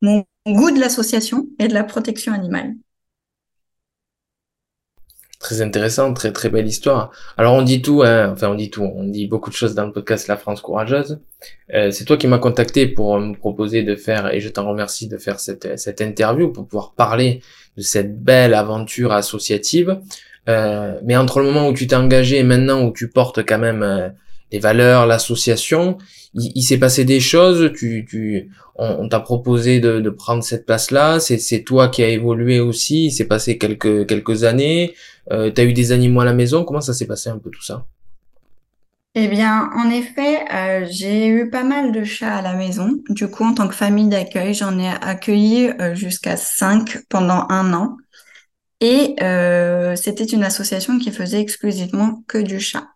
mon 0.00 0.24
goût 0.46 0.70
de 0.70 0.80
l'association 0.80 1.46
et 1.58 1.68
de 1.68 1.74
la 1.74 1.84
protection 1.84 2.32
animale. 2.32 2.74
Très 5.38 5.60
intéressant, 5.60 6.14
très 6.14 6.32
très 6.32 6.50
belle 6.50 6.68
histoire. 6.68 7.10
Alors 7.36 7.54
on 7.54 7.62
dit 7.62 7.82
tout, 7.82 8.02
hein, 8.04 8.30
enfin 8.32 8.48
on 8.48 8.54
dit 8.54 8.70
tout, 8.70 8.84
on 8.84 9.02
dit 9.02 9.26
beaucoup 9.26 9.50
de 9.50 9.56
choses 9.56 9.74
dans 9.74 9.84
le 9.84 9.90
podcast 9.90 10.28
La 10.28 10.36
France 10.36 10.60
courageuse. 10.60 11.18
Euh, 11.74 11.90
c'est 11.90 12.04
toi 12.04 12.16
qui 12.16 12.28
m'as 12.28 12.38
contacté 12.38 12.86
pour 12.86 13.18
me 13.18 13.34
proposer 13.34 13.82
de 13.82 13.96
faire, 13.96 14.32
et 14.32 14.38
je 14.40 14.48
t'en 14.48 14.68
remercie 14.68 15.08
de 15.08 15.18
faire 15.18 15.40
cette, 15.40 15.76
cette 15.80 16.00
interview 16.00 16.52
pour 16.52 16.68
pouvoir 16.68 16.92
parler 16.92 17.42
de 17.76 17.82
cette 17.82 18.22
belle 18.22 18.54
aventure 18.54 19.12
associative. 19.12 20.00
Euh, 20.48 21.00
mais 21.04 21.16
entre 21.16 21.40
le 21.40 21.46
moment 21.46 21.68
où 21.68 21.72
tu 21.72 21.88
t'es 21.88 21.96
engagé 21.96 22.38
et 22.38 22.44
maintenant 22.44 22.84
où 22.84 22.92
tu 22.92 23.08
portes 23.08 23.44
quand 23.44 23.58
même 23.58 23.82
euh, 23.82 24.10
les 24.52 24.58
valeurs, 24.58 25.06
l'association, 25.06 25.98
il, 26.34 26.62
s'est 26.62 26.78
passé 26.78 27.04
des 27.04 27.20
choses. 27.20 27.72
Tu, 27.74 28.06
tu, 28.08 28.50
on, 28.76 29.08
t'a 29.08 29.20
proposé 29.20 29.80
de, 29.80 30.00
de, 30.00 30.10
prendre 30.10 30.42
cette 30.44 30.66
place-là. 30.66 31.20
C'est, 31.20 31.62
toi 31.64 31.88
qui 31.88 32.02
as 32.02 32.08
évolué 32.08 32.60
aussi. 32.60 33.06
Il 33.06 33.10
s'est 33.10 33.26
passé 33.26 33.58
quelques 33.58 34.06
quelques 34.06 34.44
années. 34.44 34.94
Euh, 35.30 35.50
tu 35.50 35.60
as 35.60 35.64
eu 35.64 35.72
des 35.72 35.92
animaux 35.92 36.20
à 36.20 36.24
la 36.24 36.34
maison. 36.34 36.64
Comment 36.64 36.80
ça 36.80 36.94
s'est 36.94 37.06
passé 37.06 37.30
un 37.30 37.38
peu 37.38 37.50
tout 37.50 37.62
ça? 37.62 37.86
Eh 39.14 39.28
bien, 39.28 39.68
en 39.76 39.90
effet, 39.90 40.44
euh, 40.54 40.86
j'ai 40.90 41.26
eu 41.26 41.50
pas 41.50 41.64
mal 41.64 41.92
de 41.92 42.02
chats 42.02 42.36
à 42.36 42.42
la 42.42 42.54
maison. 42.54 42.88
Du 43.10 43.28
coup, 43.28 43.44
en 43.44 43.52
tant 43.52 43.68
que 43.68 43.74
famille 43.74 44.08
d'accueil, 44.08 44.54
j'en 44.54 44.78
ai 44.78 44.88
accueilli 44.88 45.70
jusqu'à 45.92 46.36
cinq 46.36 46.98
pendant 47.10 47.46
un 47.50 47.74
an. 47.74 47.96
Et 48.82 49.14
euh, 49.22 49.94
c'était 49.94 50.24
une 50.24 50.42
association 50.42 50.98
qui 50.98 51.12
faisait 51.12 51.40
exclusivement 51.40 52.24
que 52.26 52.38
du 52.38 52.58
chat. 52.58 52.88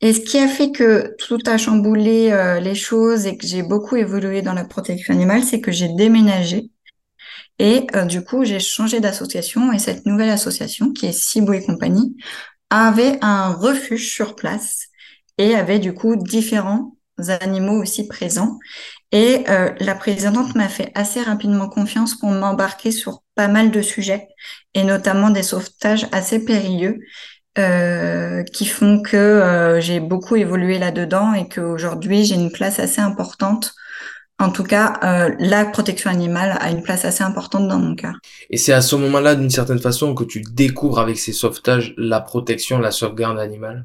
Et 0.00 0.12
ce 0.12 0.20
qui 0.20 0.38
a 0.38 0.48
fait 0.48 0.72
que 0.72 1.14
tout 1.18 1.38
a 1.46 1.56
chamboulé 1.56 2.30
euh, 2.30 2.60
les 2.60 2.74
choses 2.74 3.26
et 3.26 3.36
que 3.36 3.46
j'ai 3.46 3.62
beaucoup 3.62 3.96
évolué 3.96 4.42
dans 4.42 4.52
la 4.52 4.64
protection 4.64 5.14
animale, 5.14 5.42
c'est 5.42 5.60
que 5.60 5.72
j'ai 5.72 5.88
déménagé. 5.88 6.70
Et 7.58 7.86
euh, 7.94 8.04
du 8.04 8.22
coup, 8.22 8.44
j'ai 8.44 8.60
changé 8.60 9.00
d'association 9.00 9.72
et 9.72 9.78
cette 9.78 10.04
nouvelle 10.04 10.28
association, 10.28 10.92
qui 10.92 11.06
est 11.06 11.12
Cibou 11.12 11.54
et 11.54 11.64
compagnie, 11.64 12.16
avait 12.68 13.18
un 13.22 13.52
refuge 13.54 14.10
sur 14.12 14.34
place 14.34 14.88
et 15.38 15.54
avait 15.54 15.78
du 15.78 15.94
coup 15.94 16.16
différents 16.16 16.96
animaux 17.18 17.80
aussi 17.80 18.06
présents. 18.06 18.58
Et 19.12 19.44
euh, 19.48 19.72
la 19.80 19.94
présidente 19.94 20.54
m'a 20.54 20.68
fait 20.68 20.90
assez 20.94 21.22
rapidement 21.22 21.68
confiance 21.68 22.14
pour 22.14 22.30
m'embarquer 22.30 22.90
sur 22.90 23.22
pas 23.34 23.48
mal 23.48 23.70
de 23.70 23.80
sujets, 23.82 24.28
et 24.74 24.82
notamment 24.82 25.30
des 25.30 25.42
sauvetages 25.42 26.06
assez 26.12 26.44
périlleux, 26.44 26.98
euh, 27.58 28.42
qui 28.42 28.66
font 28.66 29.00
que 29.00 29.16
euh, 29.16 29.80
j'ai 29.80 30.00
beaucoup 30.00 30.36
évolué 30.36 30.78
là-dedans 30.78 31.32
et 31.32 31.48
qu'aujourd'hui 31.48 32.24
j'ai 32.24 32.34
une 32.34 32.52
place 32.52 32.78
assez 32.78 33.00
importante. 33.00 33.74
En 34.38 34.50
tout 34.50 34.64
cas, 34.64 35.00
euh, 35.02 35.34
la 35.38 35.64
protection 35.64 36.10
animale 36.10 36.58
a 36.60 36.70
une 36.70 36.82
place 36.82 37.06
assez 37.06 37.24
importante 37.24 37.68
dans 37.68 37.78
mon 37.78 37.94
cœur. 37.94 38.14
Et 38.50 38.58
c'est 38.58 38.74
à 38.74 38.82
ce 38.82 38.94
moment-là, 38.96 39.34
d'une 39.34 39.48
certaine 39.48 39.78
façon, 39.78 40.14
que 40.14 40.24
tu 40.24 40.42
découvres 40.42 40.98
avec 40.98 41.18
ces 41.18 41.32
sauvetages 41.32 41.94
la 41.96 42.20
protection, 42.20 42.78
la 42.78 42.90
sauvegarde 42.90 43.38
animale 43.38 43.82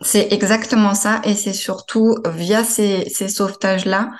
C'est 0.00 0.32
exactement 0.32 0.94
ça, 0.94 1.20
et 1.24 1.34
c'est 1.34 1.52
surtout 1.52 2.16
via 2.36 2.62
ces, 2.62 3.08
ces 3.10 3.28
sauvetages-là 3.28 4.10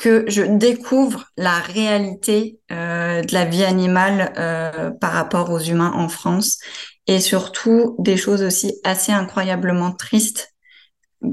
que 0.00 0.24
je 0.28 0.42
découvre 0.42 1.26
la 1.36 1.58
réalité 1.58 2.58
euh, 2.72 3.20
de 3.20 3.34
la 3.34 3.44
vie 3.44 3.64
animale 3.64 4.32
euh, 4.38 4.90
par 4.92 5.12
rapport 5.12 5.50
aux 5.50 5.58
humains 5.58 5.92
en 5.94 6.08
France 6.08 6.58
et 7.10 7.18
surtout 7.18 7.96
des 7.98 8.16
choses 8.16 8.40
aussi 8.40 8.78
assez 8.84 9.10
incroyablement 9.10 9.90
tristes 9.90 10.54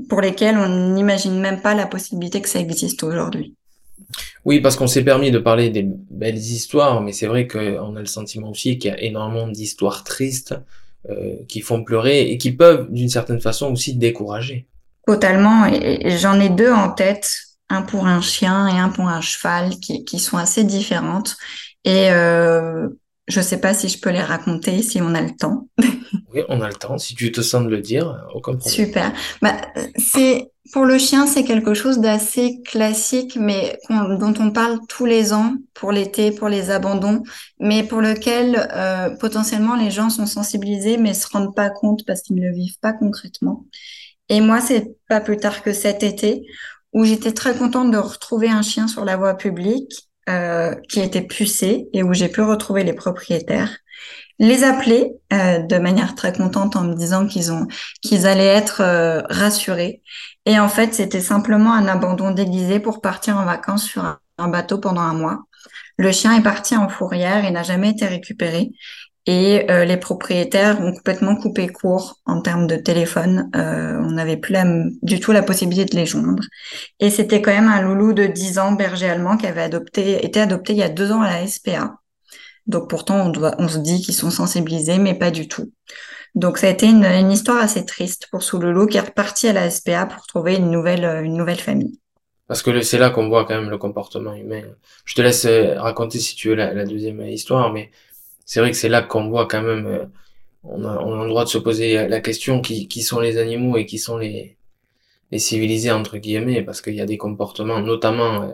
pour 0.09 0.21
lesquelles 0.21 0.57
on 0.57 0.95
n'imagine 0.95 1.39
même 1.39 1.61
pas 1.61 1.75
la 1.75 1.85
possibilité 1.85 2.41
que 2.41 2.49
ça 2.49 2.59
existe 2.59 3.03
aujourd'hui. 3.03 3.53
Oui, 4.43 4.59
parce 4.59 4.75
qu'on 4.75 4.87
s'est 4.87 5.03
permis 5.03 5.29
de 5.29 5.37
parler 5.37 5.69
des 5.69 5.85
belles 5.85 6.37
histoires, 6.37 6.99
mais 7.01 7.13
c'est 7.13 7.27
vrai 7.27 7.45
qu'on 7.45 7.95
a 7.95 7.99
le 7.99 8.07
sentiment 8.07 8.49
aussi 8.49 8.79
qu'il 8.79 8.89
y 8.89 8.93
a 8.93 8.99
énormément 9.03 9.47
d'histoires 9.47 10.03
tristes 10.03 10.55
euh, 11.11 11.35
qui 11.47 11.61
font 11.61 11.83
pleurer 11.83 12.31
et 12.31 12.39
qui 12.39 12.53
peuvent 12.53 12.87
d'une 12.89 13.09
certaine 13.09 13.39
façon 13.39 13.71
aussi 13.71 13.93
décourager. 13.93 14.65
Totalement, 15.05 15.67
et 15.67 16.17
j'en 16.17 16.39
ai 16.39 16.49
deux 16.49 16.71
en 16.71 16.89
tête 16.89 17.37
un 17.69 17.83
pour 17.83 18.07
un 18.07 18.21
chien 18.21 18.67
et 18.67 18.79
un 18.79 18.89
pour 18.89 19.07
un 19.07 19.21
cheval 19.21 19.77
qui, 19.79 20.03
qui 20.03 20.17
sont 20.17 20.37
assez 20.37 20.63
différentes. 20.63 21.37
Et 21.85 22.09
euh, 22.09 22.89
je 23.27 23.41
sais 23.41 23.59
pas 23.59 23.73
si 23.73 23.89
je 23.89 23.99
peux 23.99 24.09
les 24.09 24.21
raconter, 24.21 24.81
si 24.81 25.01
on 25.01 25.13
a 25.13 25.21
le 25.21 25.35
temps. 25.35 25.67
oui, 26.33 26.41
on 26.47 26.61
a 26.61 26.67
le 26.67 26.73
temps. 26.73 26.97
Si 26.97 27.13
tu 27.13 27.31
te 27.31 27.41
sens 27.41 27.63
de 27.63 27.69
le 27.69 27.81
dire, 27.81 28.25
aucun 28.33 28.55
problème. 28.55 28.73
Super. 28.73 29.13
Bah, 29.41 29.55
c'est 29.97 30.49
pour 30.71 30.85
le 30.85 30.97
chien, 30.97 31.27
c'est 31.27 31.43
quelque 31.43 31.73
chose 31.73 31.99
d'assez 31.99 32.61
classique, 32.63 33.37
mais 33.39 33.77
dont 33.89 34.33
on 34.39 34.51
parle 34.51 34.79
tous 34.87 35.05
les 35.05 35.33
ans 35.33 35.55
pour 35.73 35.91
l'été, 35.91 36.31
pour 36.31 36.49
les 36.49 36.71
abandons, 36.71 37.23
mais 37.59 37.83
pour 37.83 38.01
lequel 38.01 38.67
euh, 38.73 39.09
potentiellement 39.17 39.75
les 39.75 39.91
gens 39.91 40.09
sont 40.09 40.25
sensibilisés, 40.25 40.97
mais 40.97 41.13
se 41.13 41.27
rendent 41.29 41.55
pas 41.55 41.69
compte 41.69 42.05
parce 42.05 42.21
qu'ils 42.21 42.37
ne 42.37 42.47
le 42.47 42.53
vivent 42.53 42.79
pas 42.79 42.93
concrètement. 42.93 43.65
Et 44.29 44.41
moi, 44.41 44.59
c'est 44.59 44.97
pas 45.07 45.21
plus 45.21 45.37
tard 45.37 45.63
que 45.63 45.73
cet 45.73 46.03
été 46.03 46.45
où 46.93 47.03
j'étais 47.03 47.33
très 47.33 47.55
contente 47.55 47.91
de 47.91 47.97
retrouver 47.97 48.49
un 48.49 48.61
chien 48.61 48.87
sur 48.87 49.05
la 49.05 49.17
voie 49.17 49.35
publique 49.35 50.06
euh, 50.29 50.75
qui 50.89 50.99
était 50.99 51.21
pucé 51.21 51.87
et 51.93 52.03
où 52.03 52.13
j'ai 52.13 52.29
pu 52.29 52.41
retrouver 52.41 52.83
les 52.83 52.93
propriétaires, 52.93 53.77
les 54.39 54.63
appeler 54.63 55.13
euh, 55.33 55.59
de 55.59 55.77
manière 55.77 56.15
très 56.15 56.33
contente 56.33 56.75
en 56.75 56.83
me 56.83 56.95
disant 56.95 57.27
qu'ils 57.27 57.51
ont 57.51 57.67
qu'ils 58.01 58.27
allaient 58.27 58.45
être 58.45 58.81
euh, 58.81 59.21
rassurés. 59.29 60.01
Et 60.45 60.59
en 60.59 60.69
fait, 60.69 60.93
c'était 60.93 61.21
simplement 61.21 61.73
un 61.73 61.87
abandon 61.87 62.31
déguisé 62.31 62.79
pour 62.79 63.01
partir 63.01 63.37
en 63.37 63.45
vacances 63.45 63.85
sur 63.85 64.03
un 64.37 64.47
bateau 64.47 64.77
pendant 64.77 65.01
un 65.01 65.13
mois. 65.13 65.39
Le 65.97 66.11
chien 66.11 66.37
est 66.37 66.43
parti 66.43 66.75
en 66.75 66.89
fourrière 66.89 67.43
et 67.45 67.51
n'a 67.51 67.63
jamais 67.63 67.89
été 67.89 68.05
récupéré. 68.05 68.71
Et 69.29 69.69
euh, 69.69 69.83
les 69.83 69.97
propriétaires 69.97 70.79
ont 70.79 70.93
complètement 70.93 71.35
coupé 71.35 71.67
court 71.67 72.15
en 72.25 72.41
termes 72.41 72.65
de 72.65 72.77
téléphone. 72.77 73.49
Euh, 73.57 73.99
on 73.99 74.11
n'avait 74.11 74.37
plus 74.37 74.55
du 75.03 75.19
tout 75.19 75.33
la 75.33 75.43
possibilité 75.43 75.83
de 75.83 75.99
les 75.99 76.05
joindre. 76.05 76.43
Et 77.01 77.09
c'était 77.09 77.41
quand 77.41 77.51
même 77.51 77.67
un 77.67 77.81
loulou 77.81 78.13
de 78.13 78.25
10 78.25 78.57
ans, 78.57 78.71
berger 78.71 79.09
allemand, 79.09 79.35
qui 79.35 79.45
avait 79.45 79.61
adopté, 79.61 80.25
été 80.25 80.39
adopté 80.39 80.71
il 80.71 80.79
y 80.79 80.83
a 80.83 80.87
deux 80.87 81.11
ans 81.11 81.21
à 81.21 81.29
la 81.29 81.45
SPA. 81.45 81.95
Donc 82.67 82.89
pourtant, 82.89 83.27
on, 83.27 83.29
doit, 83.29 83.53
on 83.59 83.67
se 83.67 83.79
dit 83.79 84.01
qu'ils 84.01 84.15
sont 84.15 84.31
sensibilisés, 84.31 84.97
mais 84.97 85.13
pas 85.13 85.29
du 85.29 85.49
tout. 85.49 85.73
Donc 86.33 86.57
ça 86.57 86.67
a 86.67 86.69
été 86.69 86.85
une, 86.85 87.03
une 87.03 87.31
histoire 87.31 87.57
assez 87.57 87.85
triste 87.85 88.27
pour 88.31 88.43
ce 88.43 88.55
loulou 88.55 88.87
qui 88.87 88.95
est 88.95 89.01
reparti 89.01 89.49
à 89.49 89.53
la 89.53 89.69
SPA 89.69 90.05
pour 90.05 90.25
trouver 90.25 90.55
une 90.55 90.71
nouvelle, 90.71 91.03
une 91.25 91.35
nouvelle 91.35 91.59
famille. 91.59 91.99
Parce 92.47 92.61
que 92.61 92.79
c'est 92.81 92.97
là 92.97 93.09
qu'on 93.09 93.27
voit 93.27 93.43
quand 93.43 93.59
même 93.59 93.69
le 93.69 93.77
comportement 93.77 94.33
humain. 94.33 94.63
Je 95.03 95.15
te 95.15 95.21
laisse 95.21 95.43
euh, 95.43 95.79
raconter 95.81 96.19
si 96.19 96.35
tu 96.35 96.47
veux 96.47 96.55
la, 96.55 96.73
la 96.73 96.85
deuxième 96.85 97.21
histoire, 97.21 97.73
mais 97.73 97.91
c'est 98.47 98.61
vrai 98.61 98.71
que 98.71 98.77
c'est 98.77 98.89
là 98.89 99.03
qu'on 99.03 99.29
voit 99.29 99.45
quand 99.45 99.61
même, 99.61 99.85
euh, 99.85 100.05
on, 100.63 100.83
a, 100.85 100.97
on 101.03 101.19
a 101.19 101.23
le 101.23 101.29
droit 101.29 101.43
de 101.43 101.49
se 101.49 101.57
poser 101.57 102.07
la 102.07 102.21
question 102.21 102.61
qui, 102.61 102.87
qui 102.87 103.03
sont 103.03 103.19
les 103.19 103.37
animaux 103.37 103.77
et 103.77 103.85
qui 103.85 103.99
sont 103.99 104.17
les, 104.17 104.57
les 105.31 105.39
civilisés 105.39 105.91
entre 105.91 106.17
guillemets, 106.17 106.63
parce 106.63 106.81
qu'il 106.81 106.95
y 106.95 107.01
a 107.01 107.05
des 107.05 107.17
comportements, 107.17 107.81
notamment 107.81 108.43
euh, 108.43 108.53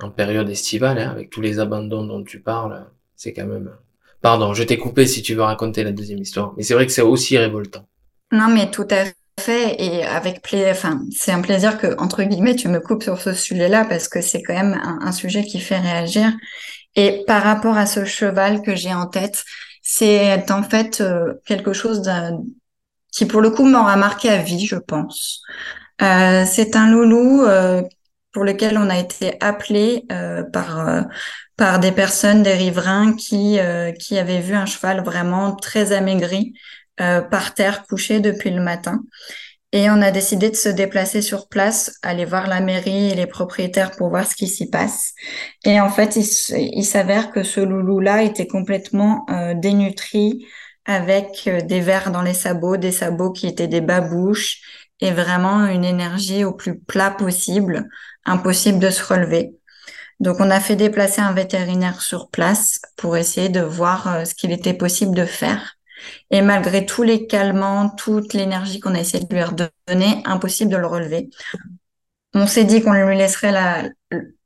en 0.00 0.10
période 0.10 0.48
estivale, 0.50 0.98
hein, 0.98 1.10
avec 1.10 1.30
tous 1.30 1.40
les 1.40 1.58
abandons 1.58 2.04
dont 2.04 2.22
tu 2.22 2.38
parles, 2.40 2.86
c'est 3.16 3.32
quand 3.32 3.46
même. 3.46 3.72
Pardon, 4.20 4.52
je 4.52 4.62
t'ai 4.62 4.76
coupé 4.76 5.06
si 5.06 5.22
tu 5.22 5.34
veux 5.34 5.42
raconter 5.42 5.84
la 5.84 5.92
deuxième 5.92 6.18
histoire, 6.18 6.52
mais 6.56 6.62
c'est 6.62 6.74
vrai 6.74 6.84
que 6.84 6.92
c'est 6.92 7.02
aussi 7.02 7.38
révoltant. 7.38 7.88
Non, 8.30 8.48
mais 8.48 8.70
tout 8.70 8.86
à 8.90 9.04
fait, 9.40 9.82
et 9.82 10.04
avec 10.04 10.42
plaisir. 10.42 10.68
Enfin, 10.70 11.00
c'est 11.16 11.32
un 11.32 11.40
plaisir 11.40 11.78
que 11.78 11.96
entre 11.98 12.22
guillemets 12.24 12.56
tu 12.56 12.68
me 12.68 12.80
coupes 12.80 13.02
sur 13.02 13.18
ce 13.18 13.32
sujet-là 13.32 13.86
parce 13.86 14.08
que 14.08 14.20
c'est 14.20 14.42
quand 14.42 14.54
même 14.54 14.78
un, 14.82 14.98
un, 15.00 15.12
sujet 15.12 15.44
qui 15.44 15.60
fait 15.60 15.78
réagir 15.78 16.32
et 16.98 17.22
par 17.28 17.44
rapport 17.44 17.76
à 17.76 17.86
ce 17.86 18.04
cheval 18.04 18.60
que 18.60 18.74
j'ai 18.74 18.92
en 18.92 19.06
tête, 19.06 19.44
c'est 19.82 20.50
en 20.50 20.64
fait 20.64 21.00
euh, 21.00 21.34
quelque 21.46 21.72
chose 21.72 22.02
qui 23.12 23.24
pour 23.24 23.40
le 23.40 23.50
coup 23.50 23.64
m'aura 23.64 23.94
marqué 23.94 24.28
à 24.30 24.42
vie, 24.42 24.66
je 24.66 24.74
pense. 24.74 25.42
Euh, 26.02 26.44
c'est 26.44 26.74
un 26.74 26.90
loulou 26.90 27.44
euh, 27.44 27.82
pour 28.32 28.42
lequel 28.42 28.76
on 28.78 28.90
a 28.90 28.98
été 28.98 29.36
appelé 29.40 30.06
euh, 30.10 30.42
par 30.42 31.04
par 31.56 31.78
des 31.78 31.92
personnes, 31.92 32.42
des 32.42 32.54
riverains 32.54 33.14
qui 33.14 33.58
qui 34.00 34.18
avaient 34.18 34.40
vu 34.40 34.54
un 34.54 34.66
cheval 34.66 35.04
vraiment 35.04 35.54
très 35.54 35.92
amaigri 35.92 36.54
par 36.96 37.54
terre 37.54 37.84
couché 37.86 38.18
depuis 38.18 38.50
le 38.50 38.60
matin 38.60 39.02
et 39.72 39.90
on 39.90 40.00
a 40.00 40.10
décidé 40.10 40.50
de 40.50 40.56
se 40.56 40.68
déplacer 40.68 41.20
sur 41.20 41.48
place, 41.48 41.98
aller 42.02 42.24
voir 42.24 42.46
la 42.46 42.60
mairie 42.60 43.10
et 43.10 43.14
les 43.14 43.26
propriétaires 43.26 43.90
pour 43.90 44.08
voir 44.08 44.26
ce 44.26 44.34
qui 44.34 44.48
s'y 44.48 44.70
passe. 44.70 45.12
Et 45.64 45.80
en 45.80 45.90
fait, 45.90 46.16
il, 46.16 46.84
s'avère 46.84 47.30
que 47.30 47.42
ce 47.42 47.60
loulou-là 47.60 48.22
était 48.22 48.46
complètement 48.46 49.26
euh, 49.30 49.54
dénutri, 49.54 50.46
avec 50.86 51.42
euh, 51.46 51.60
des 51.60 51.80
vers 51.80 52.10
dans 52.10 52.22
les 52.22 52.34
sabots, 52.34 52.78
des 52.78 52.92
sabots 52.92 53.32
qui 53.32 53.46
étaient 53.46 53.68
des 53.68 53.82
babouches, 53.82 54.60
et 55.00 55.10
vraiment 55.12 55.66
une 55.66 55.84
énergie 55.84 56.44
au 56.44 56.54
plus 56.54 56.80
plat 56.80 57.10
possible, 57.10 57.88
impossible 58.24 58.78
de 58.78 58.90
se 58.90 59.04
relever. 59.04 59.54
Donc 60.18 60.36
on 60.40 60.50
a 60.50 60.60
fait 60.60 60.76
déplacer 60.76 61.20
un 61.20 61.32
vétérinaire 61.32 62.00
sur 62.00 62.30
place 62.30 62.80
pour 62.96 63.16
essayer 63.16 63.50
de 63.50 63.60
voir 63.60 64.08
euh, 64.08 64.24
ce 64.24 64.34
qu'il 64.34 64.50
était 64.50 64.74
possible 64.74 65.14
de 65.14 65.26
faire. 65.26 65.77
Et 66.30 66.42
malgré 66.42 66.86
tous 66.86 67.02
les 67.02 67.26
calmants, 67.26 67.90
toute 67.90 68.34
l'énergie 68.34 68.80
qu'on 68.80 68.94
a 68.94 69.00
essayé 69.00 69.24
de 69.24 69.34
lui 69.34 69.42
redonner, 69.42 70.22
impossible 70.24 70.70
de 70.70 70.76
le 70.76 70.86
relever. 70.86 71.30
On 72.34 72.46
s'est 72.46 72.64
dit 72.64 72.82
qu'on 72.82 72.92
lui 72.92 73.16
laisserait 73.16 73.52
la, 73.52 73.84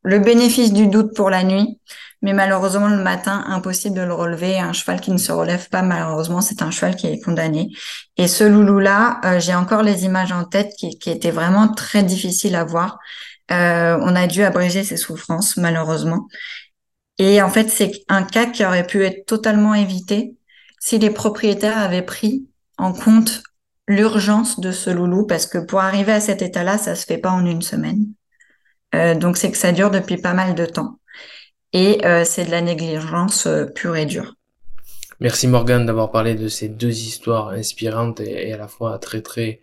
le 0.02 0.18
bénéfice 0.18 0.72
du 0.72 0.86
doute 0.86 1.14
pour 1.14 1.30
la 1.30 1.42
nuit, 1.42 1.80
mais 2.22 2.32
malheureusement 2.32 2.88
le 2.88 3.02
matin, 3.02 3.44
impossible 3.48 3.96
de 3.96 4.02
le 4.02 4.14
relever. 4.14 4.58
Un 4.58 4.72
cheval 4.72 5.00
qui 5.00 5.10
ne 5.10 5.18
se 5.18 5.32
relève 5.32 5.68
pas, 5.68 5.82
malheureusement, 5.82 6.40
c'est 6.40 6.62
un 6.62 6.70
cheval 6.70 6.96
qui 6.96 7.08
est 7.08 7.20
condamné. 7.20 7.70
Et 8.16 8.28
ce 8.28 8.44
loulou-là, 8.44 9.20
euh, 9.24 9.40
j'ai 9.40 9.54
encore 9.54 9.82
les 9.82 10.04
images 10.04 10.32
en 10.32 10.44
tête 10.44 10.72
qui, 10.78 10.98
qui 10.98 11.10
étaient 11.10 11.30
vraiment 11.30 11.68
très 11.72 12.02
difficiles 12.02 12.54
à 12.54 12.64
voir. 12.64 12.98
Euh, 13.50 13.98
on 14.00 14.14
a 14.14 14.26
dû 14.26 14.44
abréger 14.44 14.84
ses 14.84 14.96
souffrances, 14.96 15.56
malheureusement. 15.56 16.26
Et 17.18 17.42
en 17.42 17.50
fait, 17.50 17.68
c'est 17.68 17.92
un 18.08 18.22
cas 18.22 18.46
qui 18.46 18.64
aurait 18.64 18.86
pu 18.86 19.04
être 19.04 19.26
totalement 19.26 19.74
évité 19.74 20.36
si 20.84 20.98
les 20.98 21.10
propriétaires 21.10 21.78
avaient 21.78 22.02
pris 22.02 22.48
en 22.76 22.92
compte 22.92 23.44
l'urgence 23.86 24.58
de 24.58 24.72
ce 24.72 24.90
loulou, 24.90 25.24
parce 25.28 25.46
que 25.46 25.58
pour 25.58 25.78
arriver 25.78 26.10
à 26.10 26.18
cet 26.18 26.42
état-là, 26.42 26.76
ça 26.76 26.96
se 26.96 27.06
fait 27.06 27.18
pas 27.18 27.30
en 27.30 27.46
une 27.46 27.62
semaine. 27.62 28.06
Euh, 28.96 29.14
donc 29.14 29.36
c'est 29.36 29.52
que 29.52 29.56
ça 29.56 29.70
dure 29.70 29.92
depuis 29.92 30.16
pas 30.16 30.34
mal 30.34 30.56
de 30.56 30.66
temps. 30.66 30.98
Et 31.72 32.04
euh, 32.04 32.24
c'est 32.24 32.46
de 32.46 32.50
la 32.50 32.62
négligence 32.62 33.46
euh, 33.46 33.66
pure 33.66 33.94
et 33.94 34.06
dure. 34.06 34.34
Merci 35.20 35.46
Morgane 35.46 35.86
d'avoir 35.86 36.10
parlé 36.10 36.34
de 36.34 36.48
ces 36.48 36.68
deux 36.68 36.90
histoires 36.90 37.50
inspirantes 37.50 38.18
et, 38.18 38.48
et, 38.48 38.52
à 38.52 38.56
la 38.56 38.66
fois 38.66 38.98
très 38.98 39.22
très 39.22 39.60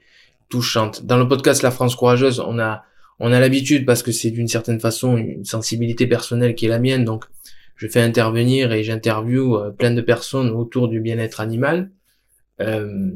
touchantes. 0.47 1.05
Dans 1.05 1.17
le 1.17 1.27
podcast 1.27 1.63
La 1.63 1.71
France 1.71 1.97
courageuse, 1.97 2.39
on 2.39 2.59
a 2.59 2.85
on 3.19 3.33
a 3.33 3.41
l'habitude 3.41 3.85
parce 3.85 4.03
que 4.03 4.13
c'est 4.13 4.31
d'une 4.31 4.47
certaine 4.47 4.79
façon 4.79 5.17
une 5.17 5.43
sensibilité 5.43 6.07
personnelle 6.07 6.55
qui 6.55 6.67
est 6.67 6.69
la 6.69 6.79
mienne, 6.79 7.03
donc 7.03 7.25
je 7.79 7.87
fais 7.87 8.01
intervenir 8.01 8.73
et 8.73 8.83
j'interviewe 8.83 9.55
euh, 9.55 9.71
plein 9.71 9.91
de 9.91 10.01
personnes 10.01 10.49
autour 10.49 10.89
du 10.89 10.99
bien-être 10.99 11.39
animal. 11.39 11.89
Euh, 12.59 13.09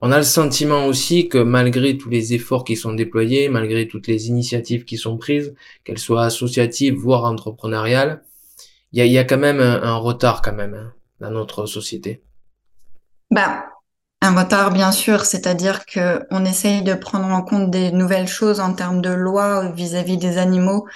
on 0.00 0.10
a 0.10 0.18
le 0.18 0.24
sentiment 0.24 0.86
aussi 0.86 1.28
que 1.28 1.38
malgré 1.38 1.96
tous 1.96 2.10
les 2.10 2.34
efforts 2.34 2.64
qui 2.64 2.74
sont 2.74 2.92
déployés, 2.92 3.48
malgré 3.48 3.86
toutes 3.86 4.08
les 4.08 4.26
initiatives 4.26 4.84
qui 4.84 4.98
sont 4.98 5.16
prises, 5.16 5.54
qu'elles 5.84 5.98
soient 5.98 6.24
associatives 6.24 6.96
voire 6.96 7.24
entrepreneuriales, 7.24 8.24
il 8.92 8.98
y 8.98 9.02
a, 9.02 9.06
y 9.06 9.18
a, 9.18 9.24
quand 9.24 9.38
même 9.38 9.60
un, 9.60 9.96
retard 9.96 10.42
quand 10.42 10.52
même 10.52 10.74
hein, 10.74 10.92
dans 11.20 11.30
notre 11.30 11.66
société. 11.66 12.22
Bah, 13.30 13.66
un 14.20 14.34
retard 14.34 14.72
bien 14.72 14.90
sûr, 14.90 15.24
c'est-à-dire 15.24 15.86
que 15.86 16.24
on 16.32 16.44
essaye 16.44 16.82
de 16.82 16.94
prendre 16.94 17.26
en 17.26 17.42
compte 17.42 17.70
des 17.70 17.92
nouvelles 17.92 18.28
choses 18.28 18.58
en 18.58 18.74
termes 18.74 19.00
de 19.00 19.10
loi 19.10 19.70
vis-à-vis 19.70 20.16
-vis 20.16 20.20
des 20.20 20.38
animaux, 20.38 20.86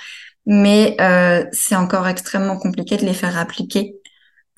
mais 0.50 0.96
euh, 1.00 1.46
c'est 1.52 1.76
encore 1.76 2.08
extrêmement 2.08 2.58
compliqué 2.58 2.96
de 2.96 3.06
les 3.06 3.14
faire 3.14 3.38
appliquer. 3.38 3.94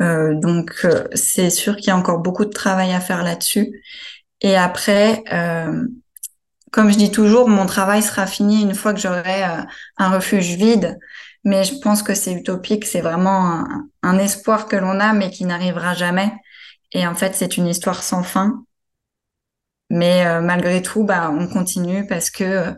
Euh, 0.00 0.35
donc 0.35 0.72
euh, 0.85 1.07
c'est 1.14 1.50
sûr 1.50 1.76
qu'il 1.76 1.88
y 1.88 1.90
a 1.90 1.96
encore 1.96 2.20
beaucoup 2.20 2.46
de 2.46 2.50
travail 2.50 2.94
à 2.94 3.00
faire 3.00 3.22
là-dessus. 3.22 3.83
Et 4.40 4.57
après, 4.57 5.22
comme 6.72 6.90
je 6.90 6.96
dis 6.96 7.12
toujours, 7.12 7.48
mon 7.48 7.66
travail 7.66 8.02
sera 8.02 8.26
fini 8.26 8.62
une 8.62 8.74
fois 8.74 8.94
que 8.94 9.00
j'aurai 9.00 9.44
un 9.98 10.11
refuge 10.11 10.57
vide. 10.57 10.98
Mais 11.44 11.64
je 11.64 11.74
pense 11.78 12.02
que 12.02 12.14
c'est 12.14 12.33
utopique, 12.33 12.87
c'est 12.87 13.02
vraiment 13.02 13.64
un, 14.02 14.18
espoir 14.18 14.66
que 14.66 14.76
l'on 14.76 14.98
a, 14.98 15.12
mais 15.12 15.31
qui 15.31 15.44
n'arrivera 15.44 15.94
jamais. 15.94 16.33
Et 16.92 17.07
en 17.07 17.14
fait, 17.14 17.35
c'est 17.35 17.57
une 17.57 17.68
histoire 17.68 18.02
sans 18.02 18.22
fin. 18.22 18.64
Mais 19.90 20.40
malgré 20.40 20.83
tout, 20.83 21.05
bah, 21.05 21.31
on 21.31 21.46
continue 21.46 22.07
parce 22.07 22.31
que 22.31 22.74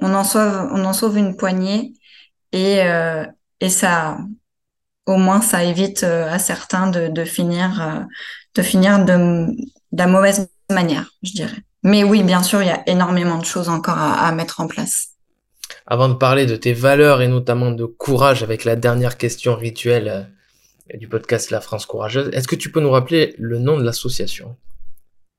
on 0.00 0.14
en 0.14 0.92
sauve 0.92 1.16
une 1.18 1.36
poignée 1.36 1.94
et, 2.52 2.82
euh, 2.82 3.24
et 3.60 3.68
ça, 3.68 4.18
au 5.06 5.16
moins, 5.16 5.40
ça 5.40 5.64
évite 5.64 6.04
euh, 6.04 6.30
à 6.30 6.38
certains 6.38 6.88
de, 6.90 7.08
de 7.08 7.24
finir, 7.24 7.80
euh, 7.82 8.00
de 8.54 8.62
finir 8.62 9.04
de, 9.04 9.46
de 9.46 9.98
la 9.98 10.06
mauvaise 10.06 10.48
manière, 10.70 11.10
je 11.22 11.32
dirais. 11.32 11.56
Mais 11.82 12.04
oui, 12.04 12.22
bien 12.22 12.42
sûr, 12.42 12.62
il 12.62 12.68
y 12.68 12.70
a 12.70 12.82
énormément 12.86 13.38
de 13.38 13.44
choses 13.44 13.68
encore 13.68 13.98
à, 13.98 14.26
à 14.26 14.32
mettre 14.32 14.60
en 14.60 14.66
place. 14.66 15.08
Avant 15.86 16.08
de 16.08 16.14
parler 16.14 16.46
de 16.46 16.56
tes 16.56 16.72
valeurs 16.72 17.22
et 17.22 17.28
notamment 17.28 17.70
de 17.72 17.84
courage 17.84 18.42
avec 18.42 18.64
la 18.64 18.76
dernière 18.76 19.16
question 19.18 19.56
rituelle 19.56 20.30
du 20.94 21.08
podcast 21.08 21.50
La 21.50 21.60
France 21.60 21.86
Courageuse, 21.86 22.30
est-ce 22.32 22.46
que 22.46 22.56
tu 22.56 22.70
peux 22.70 22.80
nous 22.80 22.90
rappeler 22.90 23.34
le 23.38 23.58
nom 23.58 23.78
de 23.78 23.82
l'association? 23.82 24.56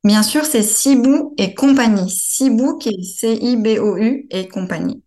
Bien 0.04 0.23
sûr, 0.23 0.43
c'est 0.43 0.63
Cibou 0.63 1.34
et 1.38 1.54
compagnie. 1.54 2.10
Cibou 2.10 2.78
qui 2.78 2.89
est 2.89 3.04
C-I-B-O-U 3.04 4.28
et 4.32 4.49
compagnie. 4.49 5.02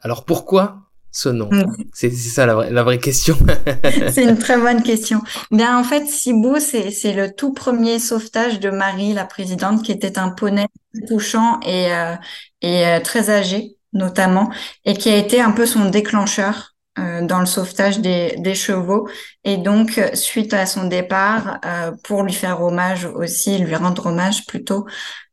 Alors 0.00 0.24
pourquoi 0.24 0.89
ce 1.12 1.28
nom 1.28 1.48
mm. 1.50 1.76
C'est 1.92 2.10
ça 2.10 2.46
la 2.46 2.54
vraie, 2.54 2.70
la 2.70 2.82
vraie 2.82 2.98
question. 2.98 3.36
c'est 4.12 4.24
une 4.24 4.38
très 4.38 4.56
bonne 4.60 4.82
question. 4.82 5.22
Bien, 5.50 5.78
en 5.78 5.84
fait, 5.84 6.06
Sibou, 6.06 6.58
c'est 6.58 7.12
le 7.12 7.34
tout 7.34 7.52
premier 7.52 7.98
sauvetage 7.98 8.60
de 8.60 8.70
Marie, 8.70 9.12
la 9.12 9.24
présidente, 9.24 9.82
qui 9.82 9.92
était 9.92 10.18
un 10.18 10.30
poney 10.30 10.66
touchant 11.08 11.60
et, 11.60 11.92
euh, 11.92 12.14
et 12.62 12.86
euh, 12.86 13.00
très 13.00 13.30
âgé, 13.30 13.76
notamment, 13.92 14.50
et 14.84 14.94
qui 14.94 15.08
a 15.08 15.16
été 15.16 15.40
un 15.40 15.52
peu 15.52 15.66
son 15.66 15.90
déclencheur 15.90 16.70
euh, 16.98 17.24
dans 17.24 17.38
le 17.38 17.46
sauvetage 17.46 18.00
des, 18.00 18.34
des, 18.38 18.56
chevaux. 18.56 19.08
Et 19.44 19.56
donc, 19.56 20.00
suite 20.14 20.52
à 20.52 20.66
son 20.66 20.88
départ, 20.88 21.60
euh, 21.64 21.92
pour 22.02 22.24
lui 22.24 22.32
faire 22.32 22.60
hommage 22.62 23.04
aussi, 23.04 23.58
lui 23.58 23.76
rendre 23.76 24.06
hommage 24.06 24.44
plutôt, 24.46 24.86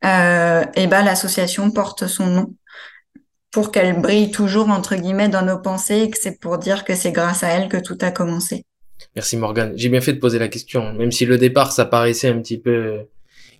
euh, 0.05 0.63
et 0.75 0.85
ben 0.85 1.03
l'association 1.03 1.71
porte 1.71 2.05
son 2.05 2.27
nom 2.27 2.53
pour 3.51 3.71
qu'elle 3.71 4.01
brille 4.01 4.31
toujours 4.31 4.69
entre 4.69 4.95
guillemets 4.95 5.29
dans 5.29 5.45
nos 5.45 5.59
pensées 5.59 6.09
que 6.09 6.17
c'est 6.19 6.39
pour 6.39 6.57
dire 6.57 6.83
que 6.83 6.95
c'est 6.95 7.11
grâce 7.11 7.43
à 7.43 7.49
elle 7.49 7.69
que 7.69 7.77
tout 7.77 7.97
a 8.01 8.11
commencé. 8.11 8.63
Merci 9.15 9.37
Morgane. 9.37 9.73
J'ai 9.75 9.89
bien 9.89 10.01
fait 10.01 10.13
de 10.13 10.19
poser 10.19 10.39
la 10.39 10.47
question, 10.47 10.93
même 10.93 11.11
si 11.11 11.25
le 11.25 11.37
départ 11.37 11.71
ça 11.71 11.85
paraissait 11.85 12.29
un 12.29 12.39
petit 12.39 12.57
peu 12.57 12.99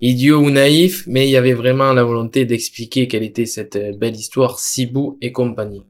idiot 0.01 0.39
ou 0.39 0.51
naïf, 0.51 1.03
mais 1.07 1.27
il 1.27 1.31
y 1.31 1.37
avait 1.37 1.53
vraiment 1.53 1.93
la 1.93 2.03
volonté 2.03 2.45
d'expliquer 2.45 3.07
quelle 3.07 3.23
était 3.23 3.45
cette 3.45 3.97
belle 3.97 4.15
histoire 4.15 4.59
Sibou 4.59 5.17
et 5.21 5.31
compagnie. 5.31 5.83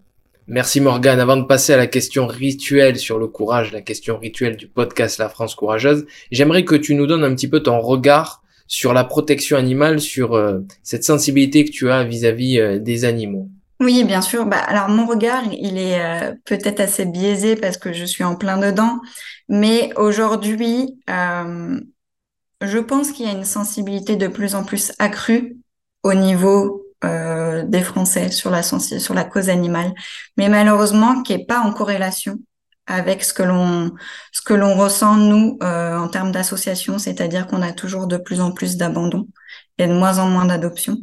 Merci 0.50 0.80
Morgane. 0.80 1.20
Avant 1.20 1.36
de 1.36 1.44
passer 1.44 1.74
à 1.74 1.78
la 1.78 1.88
question 1.88 2.26
rituelle 2.26 2.98
sur 2.98 3.20
le 3.20 3.28
courage, 3.28 3.74
la 3.74 3.82
question 3.82 4.18
rituelle 4.18 4.56
du 4.56 4.68
podcast 4.68 5.18
La 5.18 5.28
France 5.28 5.56
courageuse, 5.56 6.06
j'aimerais 6.32 6.64
que 6.64 6.76
tu 6.76 6.96
nous 6.96 7.06
donnes 7.06 7.26
un 7.26 7.36
petit 7.36 7.50
peu 7.50 7.62
ton 7.62 7.82
regard 7.82 8.42
sur 8.68 8.94
la 8.94 9.04
protection 9.04 9.58
animale, 9.58 10.00
sur 10.00 10.36
euh, 10.36 10.60
cette 10.84 11.04
sensibilité 11.04 11.66
que 11.66 11.72
tu 11.72 11.90
as 11.90 12.06
vis-à-vis 12.06 12.60
euh, 12.60 12.80
des 12.80 13.04
animaux. 13.04 13.50
Oui, 13.80 14.04
bien 14.04 14.22
sûr. 14.22 14.46
Bah, 14.46 14.58
alors 14.58 14.90
mon 14.90 15.06
regard, 15.06 15.44
il 15.52 15.78
est 15.78 16.02
euh, 16.02 16.34
peut-être 16.46 16.80
assez 16.80 17.06
biaisé 17.06 17.56
parce 17.56 17.78
que 17.78 17.94
je 17.94 18.06
suis 18.06 18.24
en 18.24 18.36
plein 18.36 18.58
dedans, 18.58 19.00
mais 19.50 19.92
aujourd'hui, 19.96 21.00
je 22.62 22.80
pense 22.80 23.12
qu'il 23.12 23.26
y 23.26 23.30
a 23.30 23.34
une 23.34 23.44
sensibilité 23.46 24.16
de 24.16 24.28
plus 24.28 24.56
en 24.56 24.64
plus 24.64 24.94
accrue 25.00 25.58
au 26.04 26.14
niveau 26.14 26.84
euh, 27.04 27.64
des 27.64 27.82
Français 27.82 28.32
sur 28.32 28.50
la, 28.50 28.64
sur 28.64 29.14
la 29.14 29.24
cause 29.24 29.50
animale, 29.50 29.94
mais 30.38 30.50
malheureusement 30.50 31.22
qui 31.22 31.34
est 31.34 31.46
pas 31.46 31.60
en 31.60 31.72
corrélation 31.72 32.40
avec 32.88 33.24
ce 33.24 33.34
que 33.34 33.44
l'on 33.44 33.92
ce 34.32 34.42
que 34.42 34.54
l'on 34.54 34.76
ressent 34.76 35.18
nous 35.18 35.58
euh, 35.62 35.98
en 35.98 36.08
termes 36.08 36.32
d'association, 36.32 36.98
c'est-à-dire 36.98 37.46
qu'on 37.48 37.62
a 37.62 37.74
toujours 37.74 38.08
de 38.08 38.18
plus 38.18 38.42
en 38.42 38.52
plus 38.52 38.78
d'abandon 38.78 39.28
et 39.78 39.88
de 39.88 39.94
moins 39.94 40.20
en 40.20 40.28
moins 40.28 40.46
d'adoption. 40.46 40.98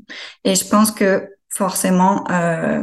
Et 0.44 0.54
je 0.56 0.64
pense 0.66 0.90
que 0.90 1.28
forcément 1.55 2.25
euh, 2.31 2.83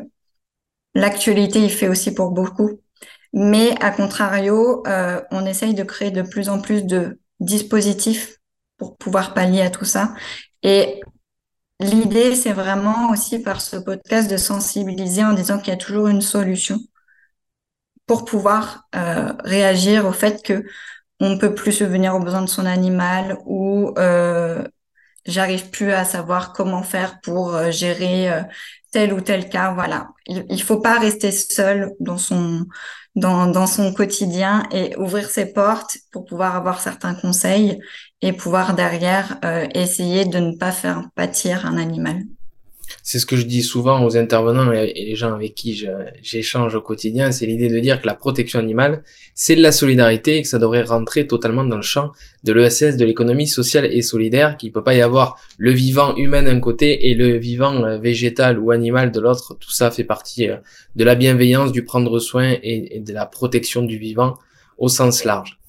l'actualité 0.96 1.60
il 1.64 1.72
fait 1.72 1.88
aussi 1.88 2.14
pour 2.14 2.32
beaucoup, 2.32 2.80
mais 3.34 3.76
à 3.82 3.92
contrario, 3.92 4.84
euh, 4.88 5.22
on 5.32 5.46
essaye 5.46 5.74
de 5.74 5.84
créer 5.84 6.12
de 6.12 6.22
plus 6.22 6.50
en 6.50 6.62
plus 6.62 6.86
de 6.86 7.20
dispositifs 7.40 8.38
pour 8.78 8.98
pouvoir 8.98 9.34
pallier 9.34 9.62
à 9.62 9.70
tout 9.70 9.86
ça. 9.86 10.14
Et 10.64 11.02
L'idée, 11.82 12.36
c'est 12.36 12.54
vraiment 12.54 13.10
aussi 13.10 13.40
par 13.40 13.60
ce 13.60 13.76
podcast 13.76 14.30
de 14.30 14.38
sensibiliser 14.38 15.24
en 15.24 15.34
disant 15.34 15.58
qu'il 15.58 15.70
y 15.70 15.72
a 15.72 15.78
toujours 15.78 16.08
une 16.08 16.22
solution 16.22 16.78
pour 18.06 18.24
pouvoir 18.24 18.88
euh, 18.96 19.34
réagir 19.44 20.06
au 20.06 20.12
fait 20.12 20.44
que 20.44 20.64
on 21.20 21.30
ne 21.30 21.38
peut 21.38 21.56
plus 21.56 21.72
se 21.72 21.84
venir 21.84 22.16
aux 22.16 22.20
besoins 22.20 22.44
de 22.44 22.50
son 22.50 22.68
animal 22.68 23.38
ou 23.46 23.94
j'arrive 25.26 25.70
plus 25.70 25.92
à 25.92 26.06
savoir 26.06 26.54
comment 26.54 26.84
faire 26.84 27.20
pour 27.22 27.56
euh, 27.56 27.72
gérer 27.72 28.32
euh, 28.32 28.42
tel 28.92 29.14
ou 29.14 29.22
tel 29.22 29.50
cas. 29.50 29.74
Voilà, 29.74 30.10
il, 30.28 30.62
faut 30.62 30.80
pas 30.80 31.00
rester 31.00 31.32
seul 31.32 31.94
dans 32.00 32.18
son 32.18 32.66
dans, 33.16 33.48
dans 33.48 33.68
son 33.68 33.94
quotidien 33.94 34.64
et 34.72 34.96
ouvrir 34.96 35.30
ses 35.30 35.52
portes 35.52 35.98
pour 36.12 36.26
pouvoir 36.26 36.56
avoir 36.56 36.80
certains 36.80 37.14
conseils 37.14 37.80
et 38.22 38.34
pouvoir 38.34 38.74
derrière 38.74 39.38
euh, 39.44 39.68
essayer 39.74 40.26
de 40.26 40.40
ne 40.40 40.56
pas 40.56 40.72
faire 40.72 41.10
pâtir 41.16 41.66
un 41.66 41.78
animal. 41.78 42.24
C'est 43.04 43.20
ce 43.20 43.26
que 43.26 43.36
je 43.36 43.44
dis 43.44 43.62
souvent 43.62 44.04
aux 44.06 44.18
intervenants 44.18 44.72
et 44.72 44.94
les 44.94 45.16
gens 45.16 45.34
avec 45.34 45.56
qui 45.56 45.88
j'échange 46.22 46.76
au 46.76 46.82
quotidien, 46.82 47.32
c'est 47.32 47.46
l'idée 47.46 47.70
de 47.70 47.80
dire 47.80 48.02
que 48.02 48.08
la 48.08 48.14
protection 48.14 48.60
animale, 48.60 49.04
c'est 49.36 49.56
de 49.56 49.62
la 49.62 49.72
solidarité 49.72 50.38
et 50.38 50.42
que 50.42 50.48
ça 50.48 50.60
devrait 50.60 50.84
rentrer 50.84 51.28
totalement 51.28 51.64
dans 51.64 51.78
le 51.78 51.82
champ 51.82 52.12
de 52.44 52.54
l'ESS, 52.54 52.98
de 52.98 53.06
l'économie 53.06 53.48
sociale 53.48 53.86
et 53.86 54.02
solidaire, 54.02 54.58
qu'il 54.58 54.72
peut 54.72 54.84
pas 54.84 54.94
y 54.94 55.02
avoir 55.02 55.40
le 55.58 55.72
vivant 55.72 56.16
humain 56.16 56.44
d'un 56.44 56.60
côté 56.60 57.10
et 57.10 57.16
le 57.16 57.38
vivant 57.38 57.84
euh, 57.84 57.98
végétal 57.98 58.60
ou 58.60 58.72
animal 58.72 59.12
de 59.12 59.20
l'autre. 59.20 59.56
Tout 59.60 59.72
ça 59.72 59.92
fait 59.92 60.04
partie 60.04 60.50
euh, 60.50 60.58
de 60.96 61.04
la 61.04 61.16
bienveillance, 61.16 61.72
du 61.72 61.84
prendre 61.84 62.20
soin 62.20 62.56
et 62.64 63.00
de 63.00 63.14
la 63.14 63.26
protection 63.26 63.84
du 63.84 63.98
vivant 63.98 64.38
au 64.78 64.90
sens 64.90 65.24
large. 65.24 65.60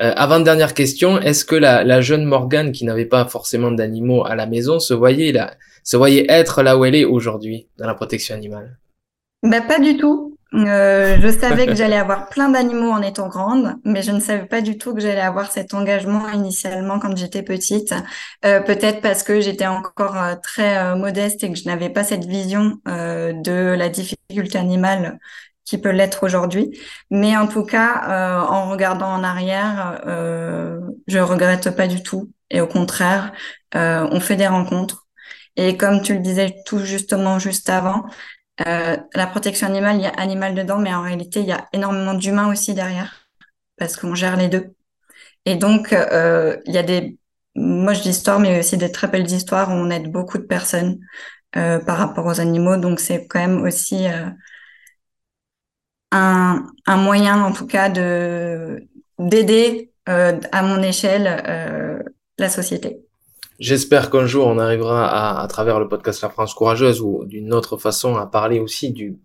Euh, 0.00 0.12
avant 0.16 0.40
dernière 0.40 0.74
question, 0.74 1.20
est-ce 1.20 1.44
que 1.44 1.54
la, 1.54 1.84
la, 1.84 2.00
jeune 2.00 2.24
Morgane 2.24 2.72
qui 2.72 2.84
n'avait 2.84 3.04
pas 3.04 3.26
forcément 3.26 3.70
d'animaux 3.70 4.24
à 4.24 4.34
la 4.34 4.46
maison 4.46 4.78
se 4.80 4.94
voyait 4.94 5.32
là, 5.32 5.54
se 5.84 5.96
voyait 5.96 6.26
être 6.28 6.62
là 6.62 6.76
où 6.78 6.84
elle 6.84 6.94
est 6.94 7.04
aujourd'hui 7.04 7.68
dans 7.78 7.86
la 7.86 7.94
protection 7.94 8.34
animale 8.34 8.78
bah, 9.42 9.60
Pas 9.60 9.78
du 9.78 9.96
tout. 9.96 10.32
Euh, 10.54 11.16
je 11.20 11.28
savais 11.28 11.66
que 11.66 11.74
j'allais 11.74 11.96
avoir 11.96 12.28
plein 12.28 12.50
d'animaux 12.50 12.90
en 12.90 13.00
étant 13.00 13.28
grande, 13.28 13.76
mais 13.84 14.02
je 14.02 14.12
ne 14.12 14.20
savais 14.20 14.44
pas 14.44 14.60
du 14.60 14.76
tout 14.76 14.94
que 14.94 15.00
j'allais 15.00 15.22
avoir 15.22 15.50
cet 15.50 15.72
engagement 15.72 16.28
initialement 16.28 16.98
quand 16.98 17.16
j'étais 17.16 17.42
petite. 17.42 17.94
Euh, 18.44 18.60
Peut-être 18.60 19.00
parce 19.00 19.22
que 19.22 19.40
j'étais 19.40 19.66
encore 19.66 20.16
euh, 20.16 20.34
très 20.42 20.76
euh, 20.76 20.96
modeste 20.96 21.42
et 21.42 21.50
que 21.50 21.58
je 21.58 21.64
n'avais 21.64 21.88
pas 21.88 22.04
cette 22.04 22.26
vision 22.26 22.78
euh, 22.86 23.32
de 23.32 23.74
la 23.76 23.88
difficulté 23.88 24.58
animale 24.58 25.18
qui 25.64 25.78
peut 25.78 25.90
l'être 25.90 26.22
aujourd'hui. 26.24 26.78
Mais 27.10 27.36
en 27.36 27.46
tout 27.46 27.64
cas, 27.64 28.44
en 28.48 28.68
regardant 28.68 29.06
en 29.06 29.22
arrière, 29.22 30.02
je 31.06 31.18
regrette 31.20 31.74
pas 31.76 31.86
du 31.86 32.02
tout. 32.02 32.32
Et 32.50 32.60
au 32.60 32.66
contraire, 32.66 33.32
on 33.72 34.18
fait 34.18 34.34
des 34.34 34.48
rencontres 34.48 35.06
et 35.56 35.76
comme 35.76 36.02
tu 36.02 36.14
le 36.14 36.20
disais 36.20 36.56
tout 36.66 36.78
justement 36.80 37.38
juste 37.38 37.68
avant, 37.70 38.04
euh, 38.66 38.96
la 39.14 39.26
protection 39.26 39.66
animale, 39.66 39.96
il 39.96 40.02
y 40.02 40.06
a 40.06 40.10
animal 40.10 40.54
dedans, 40.54 40.78
mais 40.78 40.94
en 40.94 41.02
réalité, 41.02 41.40
il 41.40 41.46
y 41.46 41.52
a 41.52 41.68
énormément 41.72 42.14
d'humains 42.14 42.50
aussi 42.50 42.74
derrière, 42.74 43.28
parce 43.78 43.96
qu'on 43.96 44.14
gère 44.14 44.36
les 44.36 44.48
deux. 44.48 44.74
Et 45.44 45.56
donc, 45.56 45.92
euh, 45.92 46.58
il 46.66 46.74
y 46.74 46.78
a 46.78 46.82
des 46.82 47.18
moches 47.56 48.02
d'histoires, 48.02 48.40
mais 48.40 48.58
aussi 48.60 48.76
des 48.76 48.92
très 48.92 49.08
belles 49.08 49.30
histoires 49.30 49.70
où 49.70 49.72
on 49.72 49.90
aide 49.90 50.10
beaucoup 50.12 50.38
de 50.38 50.44
personnes 50.44 51.00
euh, 51.56 51.80
par 51.80 51.98
rapport 51.98 52.26
aux 52.26 52.40
animaux. 52.40 52.76
Donc, 52.76 53.00
c'est 53.00 53.26
quand 53.28 53.40
même 53.40 53.62
aussi 53.62 54.06
euh, 54.08 54.30
un, 56.10 56.66
un, 56.86 56.96
moyen, 56.96 57.42
en 57.42 57.52
tout 57.52 57.66
cas, 57.66 57.88
de 57.88 58.86
d'aider 59.18 59.92
euh, 60.08 60.40
à 60.52 60.62
mon 60.62 60.82
échelle 60.82 61.42
euh, 61.46 62.02
la 62.38 62.48
société. 62.48 63.06
J'espère 63.62 64.10
qu'un 64.10 64.26
jour 64.26 64.48
on 64.48 64.58
arrivera 64.58 65.06
à, 65.06 65.40
à 65.40 65.46
travers 65.46 65.78
le 65.78 65.86
podcast 65.86 66.20
La 66.20 66.30
France 66.30 66.52
courageuse 66.52 67.00
ou 67.00 67.24
d'une 67.26 67.54
autre 67.54 67.76
façon 67.76 68.16
à 68.16 68.26
parler 68.26 68.58
aussi 68.58 68.90
du 68.90 69.18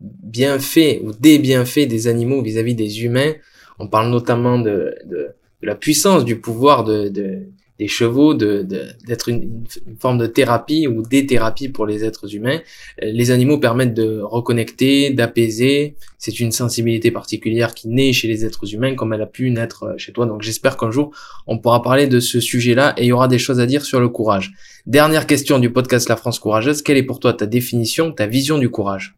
bienfait 0.00 1.00
ou 1.04 1.12
des 1.12 1.38
bienfaits 1.38 1.86
des 1.86 2.08
animaux 2.08 2.42
vis-à-vis 2.42 2.74
des 2.74 3.04
humains. 3.04 3.34
On 3.78 3.86
parle 3.86 4.10
notamment 4.10 4.58
de, 4.58 4.96
de, 5.04 5.28
de, 5.62 5.66
la 5.66 5.76
puissance 5.76 6.24
du 6.24 6.40
pouvoir 6.40 6.82
de, 6.82 7.06
de 7.06 7.46
des 7.78 7.88
chevaux, 7.88 8.34
de, 8.34 8.62
d'être 9.06 9.28
une, 9.28 9.64
une, 9.86 9.96
forme 9.98 10.18
de 10.18 10.26
thérapie 10.26 10.86
ou 10.86 11.02
des 11.02 11.26
thérapies 11.26 11.68
pour 11.68 11.86
les 11.86 12.04
êtres 12.04 12.34
humains. 12.34 12.60
Les 13.02 13.30
animaux 13.32 13.58
permettent 13.58 13.94
de 13.94 14.20
reconnecter, 14.20 15.10
d'apaiser. 15.10 15.96
C'est 16.18 16.38
une 16.38 16.52
sensibilité 16.52 17.10
particulière 17.10 17.74
qui 17.74 17.88
naît 17.88 18.12
chez 18.12 18.28
les 18.28 18.44
êtres 18.44 18.72
humains 18.72 18.94
comme 18.94 19.12
elle 19.12 19.22
a 19.22 19.26
pu 19.26 19.50
naître 19.50 19.94
chez 19.98 20.12
toi. 20.12 20.26
Donc 20.26 20.42
j'espère 20.42 20.76
qu'un 20.76 20.92
jour 20.92 21.12
on 21.46 21.58
pourra 21.58 21.82
parler 21.82 22.06
de 22.06 22.20
ce 22.20 22.40
sujet-là 22.40 22.94
et 22.96 23.02
il 23.04 23.08
y 23.08 23.12
aura 23.12 23.26
des 23.28 23.38
choses 23.38 23.58
à 23.58 23.66
dire 23.66 23.84
sur 23.84 23.98
le 23.98 24.08
courage. 24.08 24.52
Dernière 24.86 25.26
question 25.26 25.58
du 25.58 25.72
podcast 25.72 26.08
La 26.08 26.16
France 26.16 26.38
courageuse. 26.38 26.82
Quelle 26.82 26.96
est 26.96 27.02
pour 27.02 27.18
toi 27.18 27.32
ta 27.32 27.46
définition, 27.46 28.12
ta 28.12 28.26
vision 28.26 28.58
du 28.58 28.70
courage? 28.70 29.16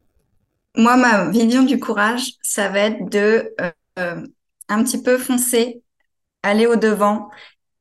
Moi, 0.76 0.96
ma 0.96 1.30
vision 1.30 1.62
du 1.62 1.78
courage, 1.78 2.32
ça 2.42 2.68
va 2.68 2.80
être 2.80 3.10
de 3.10 3.54
euh, 3.98 4.26
un 4.68 4.84
petit 4.84 5.02
peu 5.02 5.16
foncer, 5.18 5.80
aller 6.42 6.66
au 6.66 6.76
devant 6.76 7.30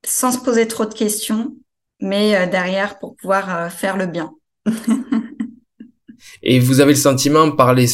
sans 0.05 0.31
se 0.31 0.39
poser 0.39 0.67
trop 0.67 0.85
de 0.85 0.93
questions, 0.93 1.55
mais 2.01 2.35
euh, 2.35 2.45
derrière 2.47 2.99
pour 2.99 3.15
pouvoir 3.15 3.55
euh, 3.55 3.69
faire 3.69 3.97
le 3.97 4.07
bien. 4.07 4.31
Et 6.43 6.59
vous 6.59 6.79
avez 6.79 6.93
le 6.93 6.99
sentiment 6.99 7.51
par 7.51 7.73
les 7.73 7.87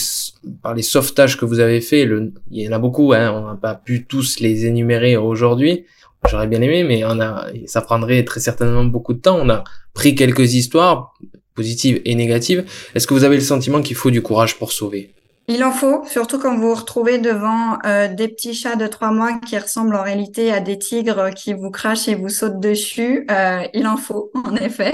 par 0.61 0.73
les 0.73 0.83
sauvetages 0.83 1.37
que 1.37 1.45
vous 1.45 1.59
avez 1.59 1.81
fait, 1.81 2.05
le, 2.05 2.33
il 2.49 2.63
y 2.63 2.69
en 2.69 2.71
a 2.71 2.79
beaucoup, 2.79 3.13
hein, 3.13 3.31
on 3.31 3.47
n'a 3.47 3.55
pas 3.55 3.75
pu 3.75 4.05
tous 4.05 4.39
les 4.39 4.65
énumérer 4.65 5.17
aujourd'hui. 5.17 5.85
J'aurais 6.29 6.47
bien 6.47 6.61
aimé, 6.61 6.83
mais 6.83 7.03
on 7.03 7.19
a, 7.19 7.47
ça 7.65 7.81
prendrait 7.81 8.23
très 8.23 8.39
certainement 8.39 8.85
beaucoup 8.85 9.13
de 9.13 9.19
temps. 9.19 9.39
On 9.41 9.49
a 9.49 9.63
pris 9.93 10.13
quelques 10.13 10.53
histoires 10.53 11.13
positives 11.55 11.99
et 12.05 12.15
négatives. 12.15 12.65
Est-ce 12.93 13.07
que 13.07 13.13
vous 13.13 13.23
avez 13.23 13.35
le 13.35 13.41
sentiment 13.41 13.81
qu'il 13.81 13.95
faut 13.95 14.11
du 14.11 14.21
courage 14.21 14.57
pour 14.57 14.71
sauver? 14.71 15.13
Il 15.53 15.65
en 15.65 15.73
faut, 15.73 16.05
surtout 16.05 16.39
quand 16.39 16.55
vous 16.55 16.69
vous 16.69 16.75
retrouvez 16.75 17.17
devant 17.17 17.77
euh, 17.85 18.07
des 18.07 18.29
petits 18.29 18.53
chats 18.53 18.77
de 18.77 18.87
trois 18.87 19.11
mois 19.11 19.37
qui 19.39 19.57
ressemblent 19.57 19.95
en 19.95 20.01
réalité 20.01 20.53
à 20.53 20.61
des 20.61 20.79
tigres 20.79 21.29
qui 21.31 21.53
vous 21.53 21.71
crachent 21.71 22.07
et 22.07 22.15
vous 22.15 22.29
sautent 22.29 22.61
dessus. 22.61 23.25
Euh, 23.29 23.67
il 23.73 23.85
en 23.85 23.97
faut, 23.97 24.31
en 24.45 24.55
effet. 24.55 24.93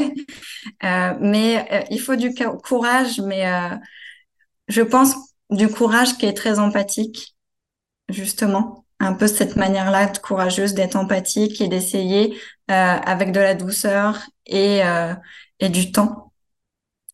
Euh, 0.83 1.13
mais 1.19 1.85
il 1.91 1.99
faut 1.99 2.15
du 2.15 2.33
courage, 2.63 3.19
mais 3.19 3.45
je 4.67 4.81
pense 4.81 5.15
du 5.51 5.67
courage 5.67 6.17
qui 6.17 6.25
est 6.25 6.33
très 6.33 6.57
empathique, 6.57 7.35
justement. 8.09 8.85
Un 8.99 9.13
peu 9.13 9.27
cette 9.27 9.57
manière-là 9.57 10.07
de 10.07 10.17
courageuse 10.17 10.73
d'être 10.73 10.95
empathique 10.95 11.61
et 11.61 11.67
d'essayer 11.67 12.35
avec 12.67 13.31
de 13.31 13.39
la 13.39 13.53
douceur 13.53 14.21
et, 14.47 14.81
du 15.61 15.91
temps 15.91 16.31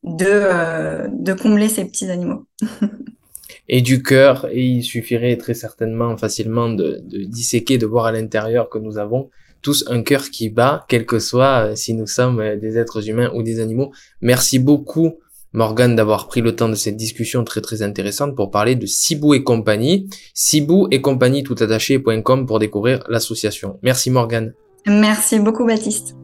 de 0.03 1.33
combler 1.33 1.67
ces 1.67 1.83
petits 1.83 2.09
animaux. 2.09 2.47
et 3.69 3.81
du 3.81 4.03
cœur, 4.03 4.47
et 4.51 4.63
il 4.63 4.83
suffirait 4.83 5.37
très 5.37 5.53
certainement 5.53 6.17
facilement 6.17 6.69
de, 6.69 7.01
de 7.03 7.23
disséquer, 7.23 7.77
de 7.77 7.85
voir 7.85 8.05
à 8.05 8.11
l'intérieur 8.11 8.69
que 8.69 8.77
nous 8.77 8.97
avons 8.97 9.29
tous 9.61 9.85
un 9.87 10.03
cœur 10.03 10.29
qui 10.29 10.49
bat, 10.49 10.85
quel 10.89 11.05
que 11.05 11.19
soit 11.19 11.75
si 11.75 11.93
nous 11.93 12.07
sommes 12.07 12.57
des 12.59 12.77
êtres 12.77 13.09
humains 13.09 13.31
ou 13.33 13.43
des 13.43 13.61
animaux. 13.61 13.91
Merci 14.21 14.59
beaucoup 14.59 15.19
Morgan 15.53 15.95
d'avoir 15.95 16.27
pris 16.27 16.41
le 16.41 16.55
temps 16.55 16.67
de 16.67 16.75
cette 16.75 16.97
discussion 16.97 17.43
très 17.43 17.61
très 17.61 17.83
intéressante 17.83 18.35
pour 18.35 18.49
parler 18.49 18.75
de 18.75 18.87
Sibou 18.87 19.35
et 19.35 19.43
compagnie. 19.43 20.09
Sibou 20.33 20.87
et 20.89 20.99
compagnie 20.99 21.43
tout 21.43 21.55
attaché.com 21.59 22.47
pour 22.47 22.57
découvrir 22.57 23.03
l'association. 23.07 23.79
Merci 23.83 24.09
Morgan. 24.09 24.53
Merci 24.87 25.39
beaucoup 25.39 25.65
Baptiste. 25.65 26.15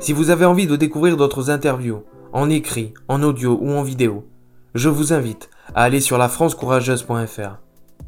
Si 0.00 0.14
vous 0.14 0.30
avez 0.30 0.46
envie 0.46 0.66
de 0.66 0.76
découvrir 0.76 1.18
d'autres 1.18 1.50
interviews, 1.50 2.02
en 2.32 2.50
écrit, 2.50 2.94
en 3.08 3.22
audio 3.22 3.58
ou 3.60 3.70
en 3.72 3.82
vidéo, 3.82 4.26
je 4.74 4.88
vous 4.88 5.12
invite 5.12 5.50
à 5.74 5.82
aller 5.82 6.00
sur 6.00 6.18
lafrancecourageuse.fr 6.18 7.58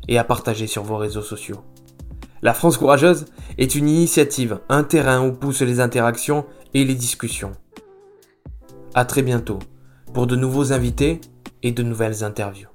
et 0.09 0.19
à 0.19 0.25
partager 0.25 0.67
sur 0.67 0.85
vos 0.85 0.97
réseaux 0.97 1.23
sociaux. 1.23 1.63
La 2.43 2.55
France 2.55 2.77
courageuse 2.77 3.27
est 3.59 3.75
une 3.75 3.89
initiative, 3.89 4.61
un 4.69 4.83
terrain 4.83 5.25
où 5.25 5.33
poussent 5.33 5.63
les 5.63 5.81
interactions 5.81 6.45
et 6.75 6.85
les 6.85 6.95
discussions. 6.95 7.53
À 8.95 9.05
très 9.05 9.23
bientôt 9.23 9.61
pour 10.13 10.27
de 10.27 10.37
nouveaux 10.37 10.73
invités 10.73 11.21
et 11.63 11.73
de 11.73 11.83
nouvelles 11.83 12.25
interviews. 12.25 12.72